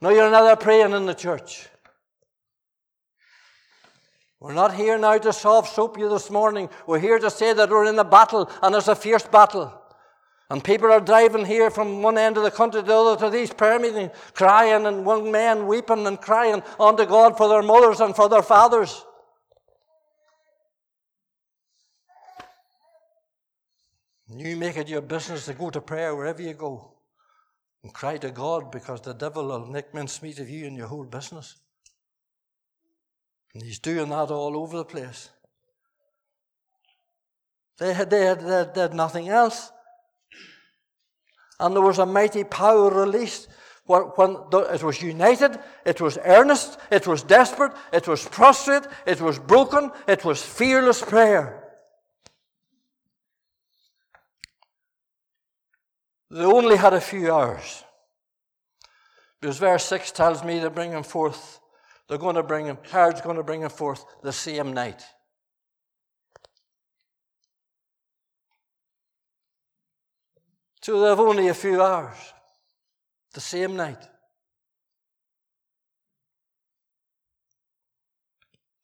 [0.00, 1.68] nor you're neither praying in the church.
[4.38, 6.68] We're not here now to soft soap you this morning.
[6.86, 9.82] We're here to say that we're in a battle and it's a fierce battle.
[10.48, 13.30] And people are driving here from one end of the country to the other to
[13.30, 18.00] these prayer meetings, crying, and one man weeping and crying unto God for their mothers
[18.00, 19.04] and for their fathers.
[24.28, 26.94] You make it your business to go to prayer wherever you go
[27.82, 31.04] and cry to God because the devil will make mincemeat of you and your whole
[31.04, 31.56] business.
[33.54, 35.30] And he's doing that all over the place.
[37.78, 39.70] They had, they had, they had, they had nothing else.
[41.58, 43.48] And there was a mighty power released.
[43.86, 49.38] When it was united, it was earnest, it was desperate, it was prostrate, it was
[49.38, 51.62] broken, it was fearless prayer.
[56.30, 57.84] They only had a few hours.
[59.40, 61.60] Because verse 6 tells me to bring him forth.
[62.08, 65.04] They're going to bring him, Herod's going to bring him forth the same night.
[70.86, 72.14] So they have only a few hours,
[73.34, 74.08] the same night.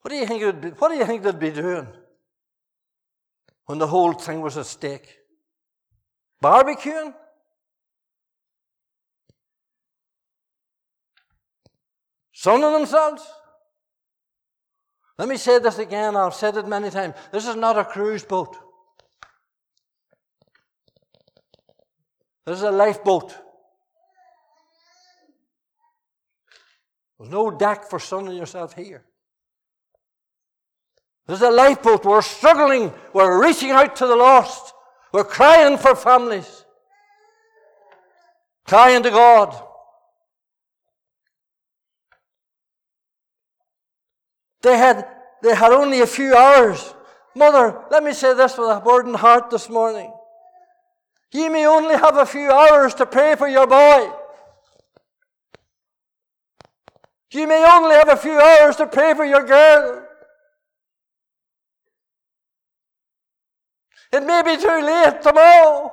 [0.00, 1.86] What do you think would be, what do you think they'd be doing
[3.66, 5.16] when the whole thing was at stake?
[6.42, 7.14] Barbecuing?
[12.32, 13.24] Sunning themselves?
[15.20, 17.14] Let me say this again, I've said it many times.
[17.30, 18.56] This is not a cruise boat.
[22.44, 23.34] There's a lifeboat.
[27.18, 29.04] There's no deck for sunning yourself here.
[31.26, 32.04] There's a lifeboat.
[32.04, 32.92] We're struggling.
[33.12, 34.74] We're reaching out to the lost.
[35.12, 36.64] We're crying for families.
[38.66, 39.62] Crying to God.
[44.62, 45.06] They had,
[45.42, 46.94] they had only a few hours.
[47.36, 50.12] Mother, let me say this with a burdened heart this morning.
[51.32, 54.10] You may only have a few hours to pray for your boy.
[57.32, 60.06] You may only have a few hours to pray for your girl.
[64.12, 65.90] It may be too late tomorrow.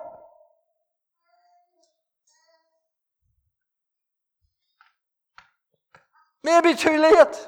[6.44, 7.48] Maybe too late.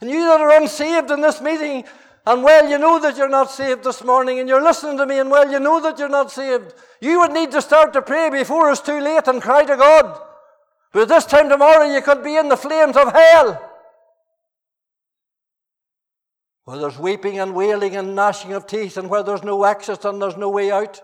[0.00, 1.84] And you that are unsaved in this meeting,
[2.26, 5.18] and well, you know that you're not saved this morning, and you're listening to me,
[5.18, 6.72] and well, you know that you're not saved.
[7.00, 10.20] You would need to start to pray before it's too late and cry to God.
[10.92, 13.70] But this time tomorrow, you could be in the flames of hell.
[16.64, 20.22] Where there's weeping and wailing and gnashing of teeth, and where there's no exit and
[20.22, 21.02] there's no way out.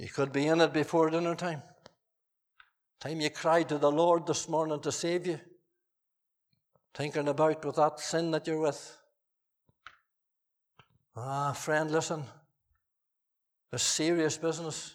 [0.00, 1.62] You could be in it before dinner time.
[2.98, 5.38] Time you cried to the Lord this morning to save you.
[6.94, 8.98] Thinking about with that sin that you're with.
[11.16, 12.24] Ah, friend, listen.
[13.72, 14.94] It's serious business.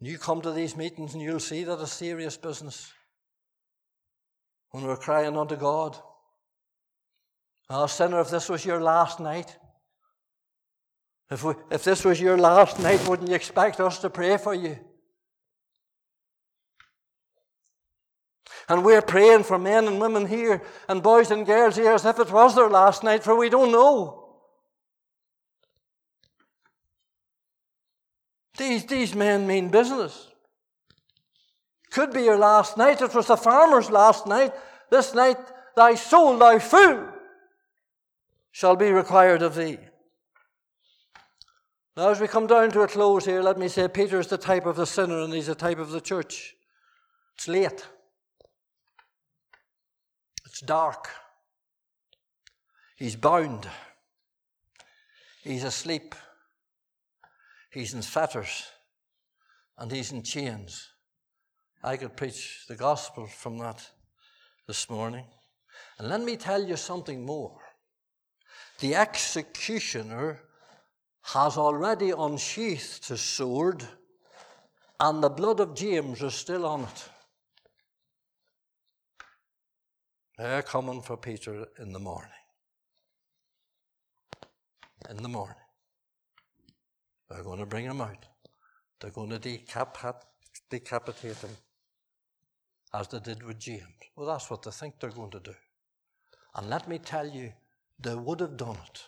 [0.00, 2.92] You come to these meetings and you'll see that it's serious business.
[4.70, 5.96] When we're crying unto God.
[7.70, 9.56] Ah, sinner, if this was your last night,
[11.30, 14.52] if, we, if this was your last night, wouldn't you expect us to pray for
[14.52, 14.78] you?
[18.68, 22.18] And we're praying for men and women here and boys and girls here as if
[22.18, 24.24] it was their last night, for we don't know.
[28.56, 30.28] These, these men mean business.
[31.90, 33.02] Could be your last night.
[33.02, 34.52] It was the farmer's last night.
[34.90, 35.38] This night,
[35.76, 37.08] thy soul, thy food,
[38.52, 39.78] shall be required of thee.
[41.96, 44.38] Now, as we come down to a close here, let me say Peter is the
[44.38, 46.56] type of the sinner and he's the type of the church.
[47.36, 47.86] It's late,
[50.54, 51.08] it's dark,
[52.94, 53.66] he's bound,
[55.42, 56.14] he's asleep,
[57.72, 58.68] he's in fetters,
[59.76, 60.90] and he's in chains.
[61.82, 63.84] I could preach the gospel from that
[64.68, 65.24] this morning.
[65.98, 67.58] And let me tell you something more.
[68.78, 70.38] The executioner
[71.34, 73.82] has already unsheathed his sword,
[75.00, 77.08] and the blood of James is still on it.
[80.36, 82.30] They're coming for Peter in the morning.
[85.08, 85.54] In the morning.
[87.30, 88.26] They're going to bring him out.
[89.00, 90.22] They're going to decap-
[90.70, 91.50] decapitate him
[92.92, 93.82] as they did with James.
[94.16, 95.54] Well, that's what they think they're going to do.
[96.56, 97.52] And let me tell you,
[98.00, 99.02] they would have done it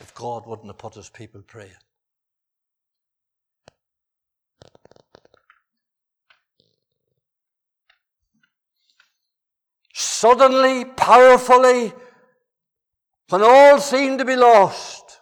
[0.00, 1.72] if God wouldn't have put his people praying.
[10.22, 11.92] Suddenly, powerfully,
[13.28, 15.18] when all seemed to be lost,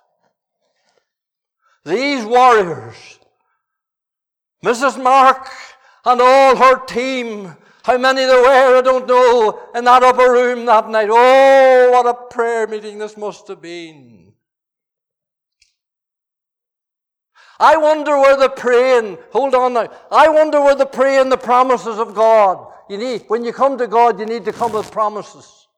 [1.86, 3.18] these warriors,
[4.62, 5.02] Mrs.
[5.02, 5.48] Mark
[6.04, 10.66] and all her team, how many there were, I don't know, in that upper room
[10.66, 11.08] that night.
[11.10, 14.34] Oh, what a prayer meeting this must have been.
[17.58, 21.98] I wonder where the praying, hold on now, I wonder where the praying the promises
[21.98, 22.69] of God.
[22.90, 25.68] You need, when you come to God, you need to come with promises.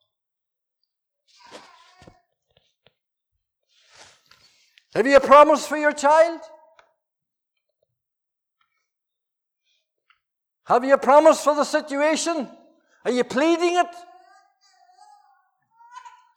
[4.95, 6.41] Have you a promise for your child?
[10.65, 12.49] Have you a promise for the situation?
[13.05, 13.95] Are you pleading it?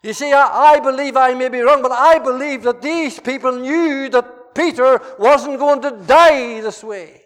[0.03, 3.53] You see, I, I, believe I may be wrong, but I believe that these people
[3.53, 7.24] knew that Peter wasn't going to die this way.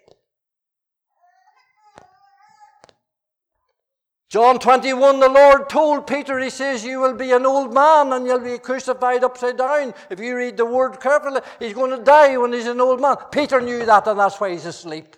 [4.30, 8.28] John 21, the Lord told Peter, He says, You will be an old man and
[8.28, 9.96] you'll be crucified upside down.
[10.12, 13.16] If you read the word carefully, he's going to die when he's an old man.
[13.32, 15.16] Peter knew that, and that's why he's asleep.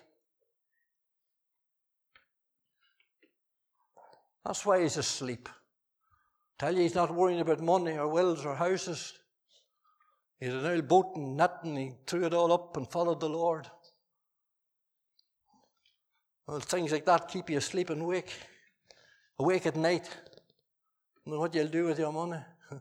[4.46, 5.48] That's why he's asleep.
[6.58, 9.12] Tell you he's not worrying about money or wills or houses.
[10.40, 13.20] He had an old boat and net and he threw it all up and followed
[13.20, 13.68] the Lord.
[16.46, 18.32] Well, things like that keep you asleep and awake,
[19.38, 20.08] awake at night.
[21.24, 22.42] And what you'll do with your money.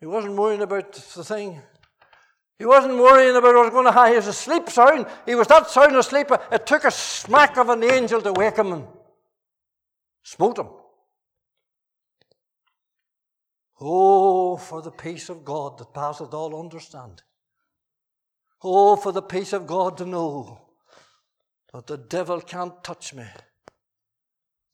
[0.00, 1.62] He wasn't worrying about the thing.
[2.58, 4.12] He wasn't worrying about what was going to happen.
[4.12, 5.06] He was asleep sound.
[5.24, 6.30] He was that sound asleep.
[6.52, 8.86] It took a smack of an angel to wake him and
[10.22, 10.68] smote him.
[13.80, 17.24] Oh, for the peace of God that passeth all understanding.
[18.62, 20.60] Oh, for the peace of God to know
[21.72, 23.24] that the devil can't touch me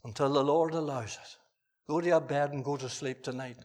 [0.05, 1.37] until the Lord allows it.
[1.89, 3.57] Go to your bed and go to sleep tonight.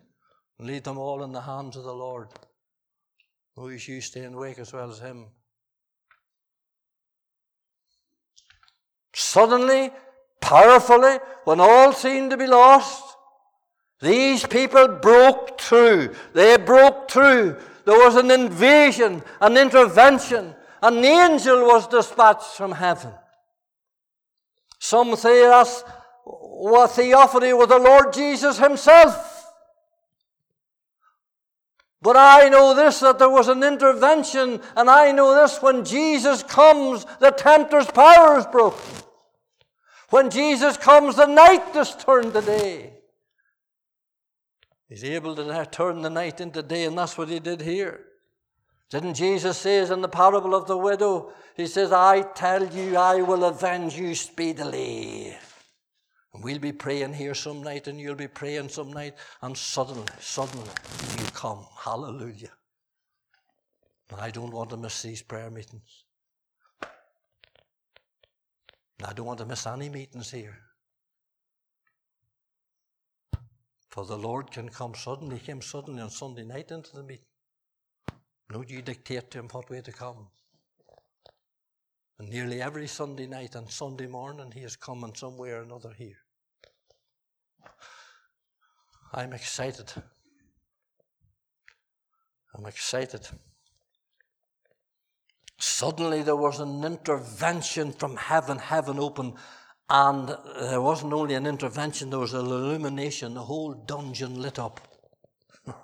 [0.57, 2.29] And leave them all in the hands of the Lord.
[3.57, 5.27] Is you staying awake as well as him?
[9.13, 9.91] Suddenly,
[10.41, 13.15] powerfully, when all seemed to be lost,
[14.01, 16.13] these people broke through.
[16.33, 17.57] They broke through.
[17.85, 20.53] There was an invasion, an intervention.
[20.81, 23.13] An angel was dispatched from heaven.
[24.79, 25.83] Some say that's
[26.55, 29.31] a theophany with the Lord Jesus himself.
[32.01, 36.43] But I know this that there was an intervention, and I know this when Jesus
[36.43, 38.79] comes, the tempter's power is broken.
[40.11, 42.93] When Jesus comes, the night is turned to day.
[44.87, 48.01] He's able to turn the night into day, and that's what he did here.
[48.91, 53.23] Didn't Jesus say in the parable of the widow, he says, I tell you, I
[53.23, 55.35] will avenge you speedily.
[56.35, 60.03] And we'll be praying here some night, and you'll be praying some night, and suddenly,
[60.19, 60.67] suddenly,
[61.17, 61.65] you come.
[61.79, 62.51] Hallelujah.
[64.11, 66.03] And I don't want to miss these prayer meetings.
[68.99, 70.57] And I don't want to miss any meetings here.
[73.87, 75.37] For the Lord can come suddenly.
[75.37, 77.27] He came suddenly on Sunday night into the meeting.
[78.51, 80.27] No, you dictate to him what way to come.
[82.19, 85.93] And nearly every Sunday night and Sunday morning, he is coming some way or another
[85.97, 86.17] here.
[89.13, 89.91] I'm excited.
[92.55, 93.27] I'm excited.
[95.57, 99.35] Suddenly there was an intervention from heaven, heaven open,
[99.89, 104.79] and there wasn't only an intervention, there was an illumination, the whole dungeon lit up.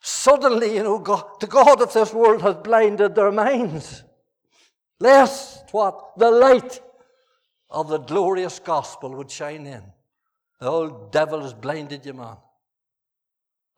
[0.00, 4.02] Suddenly, you know, God, the God of this world has blinded their minds.
[5.00, 6.16] Lest what?
[6.16, 6.80] The light
[7.70, 9.82] of the glorious gospel would shine in.
[10.60, 12.36] The old devil has blinded you, man.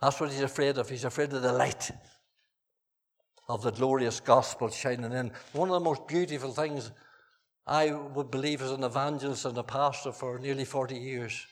[0.00, 0.88] That's what he's afraid of.
[0.88, 1.90] He's afraid of the light
[3.48, 5.32] of the glorious gospel shining in.
[5.52, 6.92] One of the most beautiful things
[7.66, 11.46] I would believe as an evangelist and a pastor for nearly 40 years.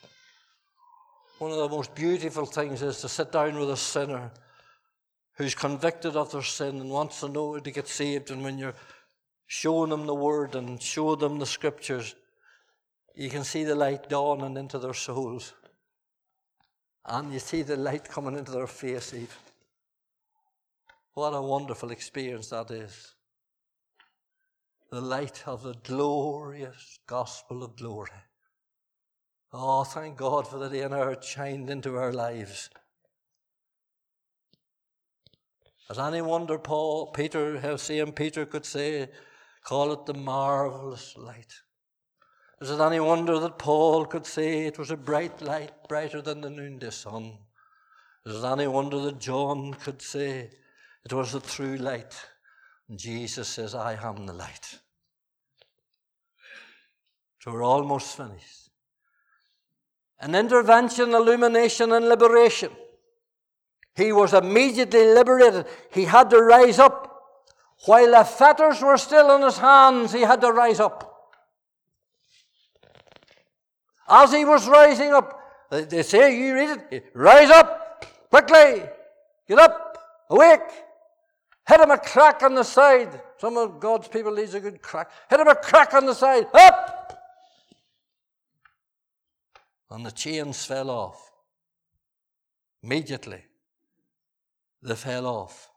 [1.39, 4.31] One of the most beautiful things is to sit down with a sinner
[5.35, 8.31] who's convicted of their sin and wants to know to get saved.
[8.31, 8.75] And when you're
[9.47, 12.15] showing them the word and show them the scriptures,
[13.19, 15.53] you can see the light dawning into their souls.
[17.05, 19.27] And you see the light coming into their face, even.
[21.15, 23.15] What a wonderful experience that is.
[24.93, 28.11] The light of the glorious gospel of glory.
[29.53, 32.71] Oh, thank God for the day and hour shined into our lives.
[35.89, 39.09] Has any wonder Paul, Peter, how same Peter could say,
[39.65, 41.63] call it the marvelous light.
[42.61, 46.41] Is it any wonder that Paul could say it was a bright light, brighter than
[46.41, 47.39] the noonday sun?
[48.27, 50.51] Is it any wonder that John could say
[51.05, 52.15] it was the true light?
[52.89, 54.81] And Jesus says, I am the light.
[57.41, 58.71] So we're almost finished.
[60.21, 62.73] An intervention, illumination, and liberation.
[63.95, 65.67] He was immediately liberated.
[65.93, 67.05] He had to rise up.
[67.85, 71.18] While the fetters were still in his hands, he had to rise up.
[74.09, 75.39] As he was rising up,
[75.71, 78.83] they say, you read it, rise up, quickly,
[79.47, 79.99] get up,
[80.31, 80.61] awake,
[81.67, 83.21] hit him a crack on the side.
[83.37, 85.11] Some of God's people needs a good crack.
[85.29, 86.95] Hit him a crack on the side, up!
[89.91, 91.31] And the chains fell off.
[92.83, 93.45] Immediately,
[94.83, 95.69] they fell off.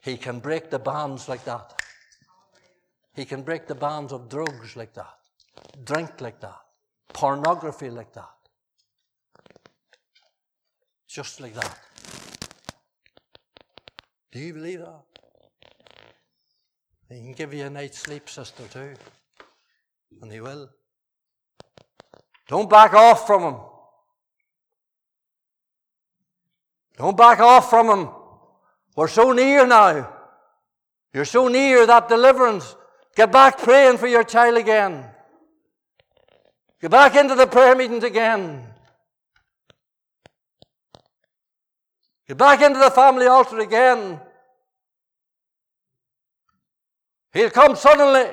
[0.00, 1.74] He can break the bonds like that.
[3.14, 5.17] He can break the bonds of drugs like that
[5.84, 6.58] drink like that,
[7.12, 8.28] pornography like that.
[11.08, 11.78] Just like that.
[14.30, 15.02] Do you believe that?
[17.08, 18.92] He can give you a night's sleep, sister, too.
[20.20, 20.68] And he will.
[22.46, 23.60] Don't back off from him.
[26.98, 28.08] Don't back off from him.
[28.96, 30.12] We're so near now.
[31.14, 32.74] You're so near that deliverance.
[33.16, 35.04] Get back praying for your child again.
[36.80, 38.64] Get back into the prayer meetings again.
[42.28, 44.20] Get back into the family altar again.
[47.32, 48.30] He'll come suddenly.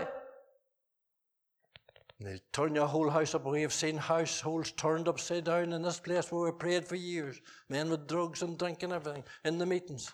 [2.20, 3.46] They'll turn your whole house up.
[3.46, 7.41] We have seen households turned upside down in this place where we prayed for years.
[7.68, 10.12] Men with drugs and drinking everything in the meetings.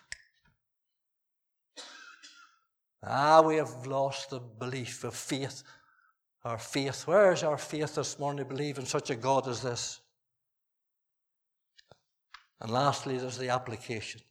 [3.04, 5.64] Ah, we have lost the belief of faith
[6.44, 7.06] Our faith.
[7.08, 10.00] Where is our faith this morning to believe in such a God as this?
[12.60, 14.22] And lastly, there's the application.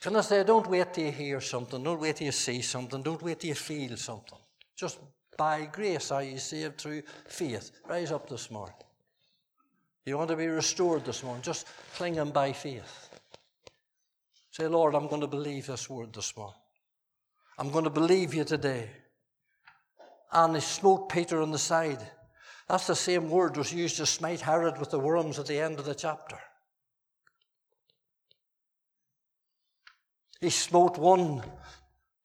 [0.00, 3.02] Can I say, don't wait till you hear something, don't wait till you see something,
[3.02, 4.38] don't wait till you feel something.
[4.74, 4.98] Just
[5.38, 7.70] by grace are you saved through faith.
[7.88, 8.74] Rise up this morning.
[10.04, 13.10] You want to be restored this morning, just cling on by faith.
[14.50, 16.60] Say, Lord, I'm going to believe this word this morning.
[17.56, 18.90] I'm going to believe you today.
[20.32, 22.02] And he smote Peter on the side.
[22.68, 25.78] That's the same word was used to smite Herod with the worms at the end
[25.78, 26.38] of the chapter.
[30.40, 31.42] He smote one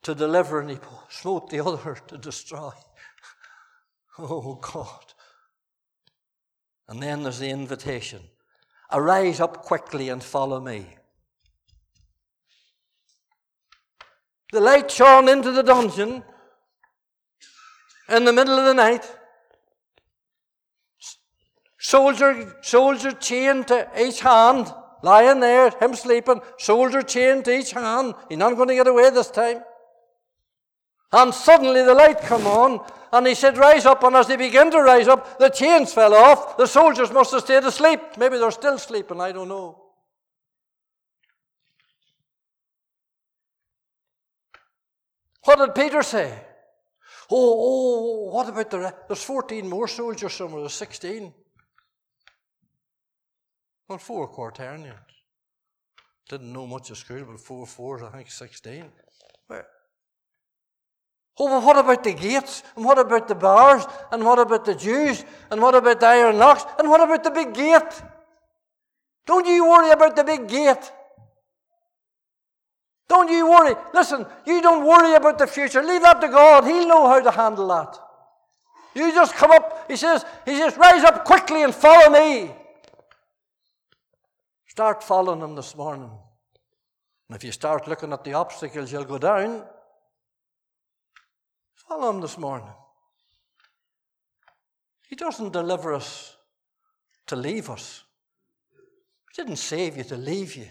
[0.04, 0.80] to deliver and he
[1.10, 2.72] smote the other to destroy.
[4.20, 5.14] oh God.
[6.88, 8.22] And then there's the invitation
[8.92, 10.88] Arise up quickly and follow me.
[14.54, 16.24] The light shone into the dungeon
[18.10, 19.10] in the middle of the night.
[21.80, 28.16] Soldier, soldier chained to each hand, lying there, him sleeping, soldier chained to each hand.
[28.30, 29.62] He's not going to get away this time.
[31.12, 34.04] And suddenly the light come on, and he said, Rise up.
[34.04, 36.58] And as they began to rise up, the chains fell off.
[36.58, 38.02] The soldiers must have stayed asleep.
[38.18, 39.84] Maybe they're still sleeping, I don't know.
[45.46, 46.47] What did Peter say?
[47.30, 48.96] Oh, oh, what about the rest?
[49.08, 51.34] There's 14 more soldiers somewhere, there's 16.
[53.90, 54.96] Well, four Quaternions.
[56.30, 58.86] Didn't know much of school, but four fours, I think 16.
[59.48, 59.66] Where?
[61.40, 62.64] Oh, well, what about the gates?
[62.76, 63.86] And what about the bars?
[64.12, 65.24] And what about the Jews?
[65.52, 66.66] And what about the iron locks?
[66.80, 68.02] And what about the big gate?
[69.26, 70.92] Don't you worry about the big gate.
[73.08, 73.76] Don't you worry.
[73.94, 75.82] Listen, you don't worry about the future.
[75.82, 76.66] Leave that to God.
[76.66, 77.98] He'll know how to handle that.
[78.94, 79.86] You just come up.
[79.88, 82.52] He says, he says, rise up quickly and follow me.
[84.68, 86.12] Start following him this morning.
[87.30, 89.64] And if you start looking at the obstacles, you'll go down.
[91.88, 92.68] Follow him this morning.
[95.08, 96.36] He doesn't deliver us
[97.28, 98.04] to leave us.
[99.34, 100.68] He didn't save you to leave you.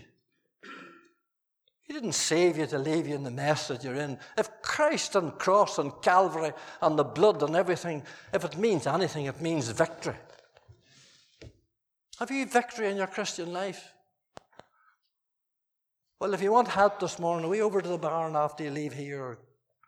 [1.87, 4.19] He didn't save you to leave you in the mess that you're in.
[4.37, 8.03] If Christ and cross and Calvary and the blood and everything,
[8.35, 10.17] if it means anything, it means victory.
[12.19, 13.93] Have you victory in your Christian life?
[16.19, 18.95] Well, if you want help this morning, we over to the barn after you leave
[18.95, 19.23] here.
[19.23, 19.39] Or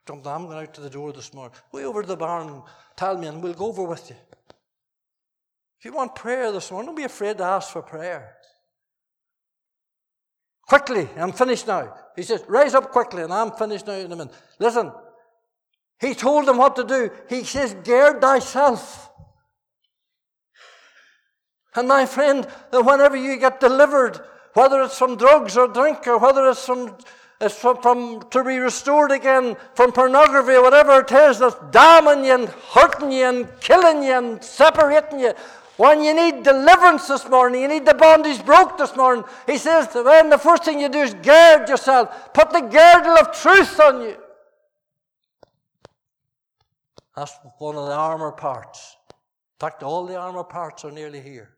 [0.08, 1.56] I'm going out to the door this morning.
[1.72, 2.62] We over to the barn,
[2.96, 4.16] tell me, and we'll go over with you.
[5.78, 8.37] If you want prayer this morning, don't be afraid to ask for prayer.
[10.68, 11.94] Quickly, I'm finished now.
[12.14, 14.34] He says, Rise up quickly, and I'm finished now in a minute.
[14.58, 14.92] Listen,
[15.98, 17.10] he told them what to do.
[17.28, 19.10] He says, Gird thyself.
[21.74, 24.20] And my friend, whenever you get delivered,
[24.52, 26.98] whether it's from drugs or drink, or whether it's from,
[27.40, 32.26] it's from, from to be restored again from pornography, or whatever it is that's damning
[32.26, 35.32] you and hurting you and killing you and separating you,
[35.78, 39.88] when you need deliverance this morning, you need the bondage broke this morning, he says,
[39.92, 42.34] then the first thing you do is gird yourself.
[42.34, 44.16] Put the girdle of truth on you.
[47.14, 48.96] That's one of the armor parts.
[49.10, 51.50] In fact, all the armor parts are nearly here.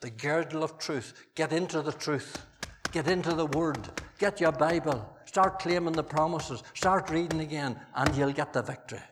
[0.00, 1.12] The girdle of truth.
[1.34, 2.44] Get into the truth.
[2.92, 3.80] Get into the Word.
[4.18, 5.16] Get your Bible.
[5.24, 6.62] Start claiming the promises.
[6.74, 9.02] Start reading again, and you'll get the victory.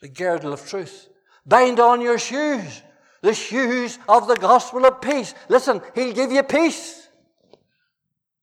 [0.00, 1.08] The girdle of truth.
[1.46, 2.82] Bind on your shoes,
[3.22, 5.34] the shoes of the gospel of peace.
[5.48, 7.08] Listen, He'll give you peace.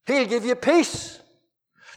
[0.06, 1.20] He'll give you peace.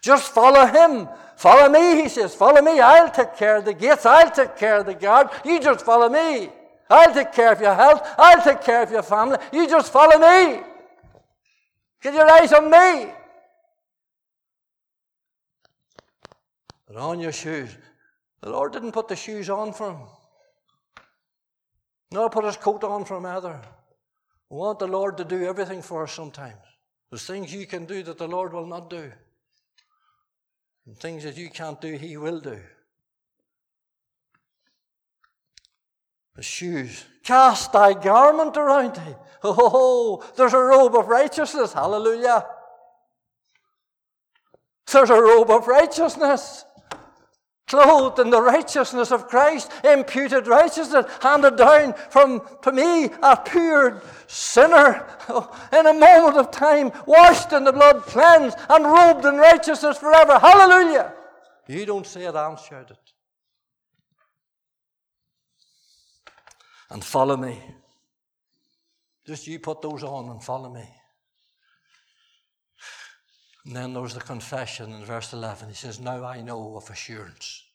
[0.01, 1.08] Just follow Him.
[1.38, 2.36] Follow me, He says.
[2.36, 2.80] Follow me.
[2.80, 4.05] I'll take care of the gates.
[4.05, 5.30] I'll take care of the guard.
[5.45, 6.49] You just follow me.
[6.89, 8.08] I'll take care of your health.
[8.18, 9.38] I'll take care of your family.
[9.51, 10.62] You just follow me.
[12.01, 13.12] Get your eyes on me.
[16.88, 17.76] Put on your shoes.
[18.41, 19.97] The Lord didn't put the shoes on for him.
[22.12, 23.60] No, put his coat on for him either.
[24.49, 26.55] We want the Lord to do everything for us sometimes.
[27.10, 29.12] There's things you can do that the Lord will not do.
[30.86, 32.60] And things that you can't do, He will do.
[36.36, 37.03] The shoes.
[37.24, 39.16] Cast thy garment around thee.
[39.43, 41.74] Oh, there's a robe of righteousness.
[41.74, 42.45] Hallelujah.
[44.91, 46.64] There's a robe of righteousness
[47.68, 54.01] clothed in the righteousness of Christ, imputed righteousness, handed down from to me, a pure
[54.28, 59.36] sinner, oh, in a moment of time, washed in the blood, cleansed, and robed in
[59.36, 60.39] righteousness forever.
[60.39, 61.13] Hallelujah!
[61.68, 62.97] You don't say it, I'll shout it.
[66.89, 67.61] And follow me.
[69.26, 70.88] Just you put those on and follow me.
[73.68, 75.68] And then there's the confession in verse 11.
[75.68, 77.65] He says, Now I know of assurance.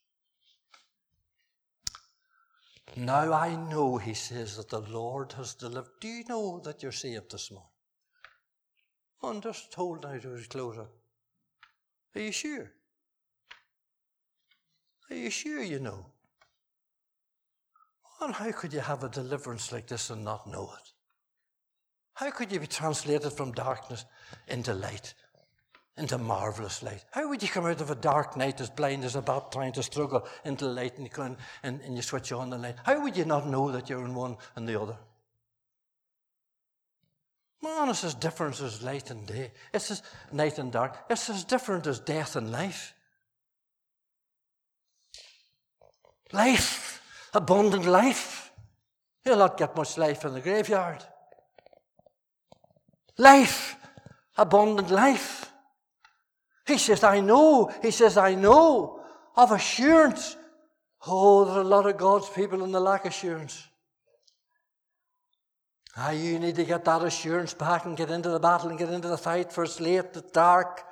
[2.96, 5.90] Now I know, he says, that the Lord has delivered.
[6.00, 7.68] Do you know that you're saved this morning?
[9.22, 10.86] I'm just told now to his closer.
[12.14, 12.72] Are you sure?
[15.10, 16.06] Are you sure you know?
[18.22, 20.92] And how could you have a deliverance like this and not know it?
[22.14, 24.06] How could you be translated from darkness
[24.48, 25.12] into light,
[25.96, 27.04] into marvelous light?
[27.10, 29.72] How would you come out of a dark night as blind as a bat trying
[29.72, 32.76] to struggle into light and you, can, and, and you switch on the light?
[32.84, 34.96] How would you not know that you're in one and the other?
[37.62, 39.52] Man, it's as different as light and day.
[39.72, 40.96] It's as night and dark.
[41.08, 42.94] It's as different as death and life.
[46.32, 47.00] Life,
[47.34, 48.50] abundant life.
[49.24, 51.04] You'll not get much life in the graveyard.
[53.18, 53.76] Life,
[54.36, 55.51] abundant life.
[56.66, 57.72] He says, I know.
[57.82, 59.00] He says, I know
[59.36, 60.36] of assurance.
[61.06, 63.66] Oh, there are a lot of God's people in the lack of assurance.
[65.96, 68.88] Ah, you need to get that assurance back and get into the battle and get
[68.88, 70.82] into the fight, for it's late, it's dark,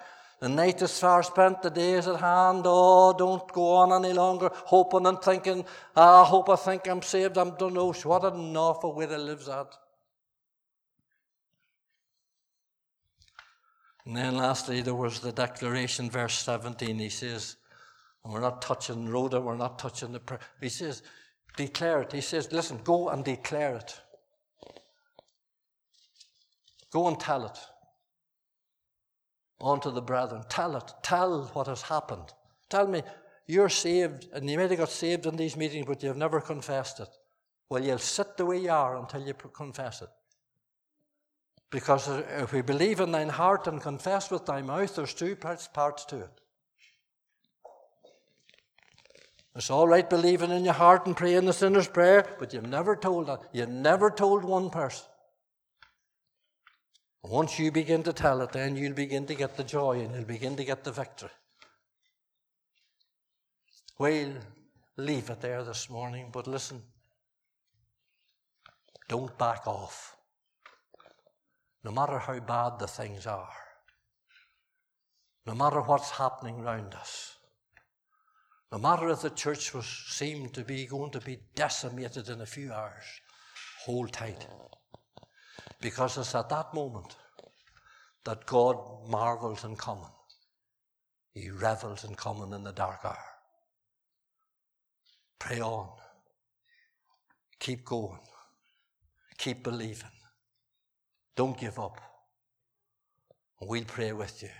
[0.40, 2.62] the night is far spent, the day is at hand.
[2.64, 7.02] Oh, don't go on any longer hoping and thinking, ah, I hope I think I'm
[7.02, 7.36] saved.
[7.36, 7.92] I don't know.
[7.92, 9.68] What an awful way to live that.
[14.10, 16.98] And then lastly, there was the declaration, verse 17.
[16.98, 17.54] He says,
[18.24, 20.40] and we're not touching Rhoda, we're not touching the prayer.
[20.60, 21.04] He says,
[21.56, 22.10] declare it.
[22.10, 24.00] He says, listen, go and declare it.
[26.92, 27.56] Go and tell it
[29.60, 30.42] unto the brethren.
[30.48, 30.92] Tell it.
[31.04, 32.32] Tell what has happened.
[32.68, 33.02] Tell me,
[33.46, 36.98] you're saved, and you might have got saved in these meetings, but you've never confessed
[36.98, 37.10] it.
[37.68, 40.08] Well, you'll sit the way you are until you confess it.
[41.70, 45.68] Because if we believe in thine heart and confess with thy mouth, there's two parts,
[45.68, 46.40] parts to it.
[49.54, 52.96] It's all right believing in your heart and praying the sinner's prayer, but you've never
[52.96, 53.42] told that.
[53.52, 55.06] You've never told one person.
[57.22, 60.24] Once you begin to tell it, then you'll begin to get the joy and you'll
[60.24, 61.30] begin to get the victory.
[63.98, 64.34] We'll
[64.96, 66.82] leave it there this morning, but listen.
[69.08, 70.16] Don't back off.
[71.82, 73.48] No matter how bad the things are,
[75.46, 77.36] no matter what's happening around us,
[78.70, 82.46] no matter if the church was seemed to be going to be decimated in a
[82.46, 83.04] few hours,
[83.84, 84.46] hold tight.
[85.80, 87.16] Because it's at that moment
[88.24, 88.76] that God
[89.08, 90.10] marvels in common.
[91.32, 93.16] He revels in common in the dark hour.
[95.38, 95.88] Pray on.
[97.58, 98.20] Keep going.
[99.38, 100.19] Keep believing.
[101.36, 102.00] Don't give up.
[103.60, 104.50] We'll pray with you.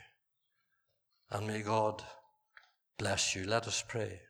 [1.31, 2.03] And may God
[2.99, 3.45] bless you.
[3.45, 4.21] Let us pray.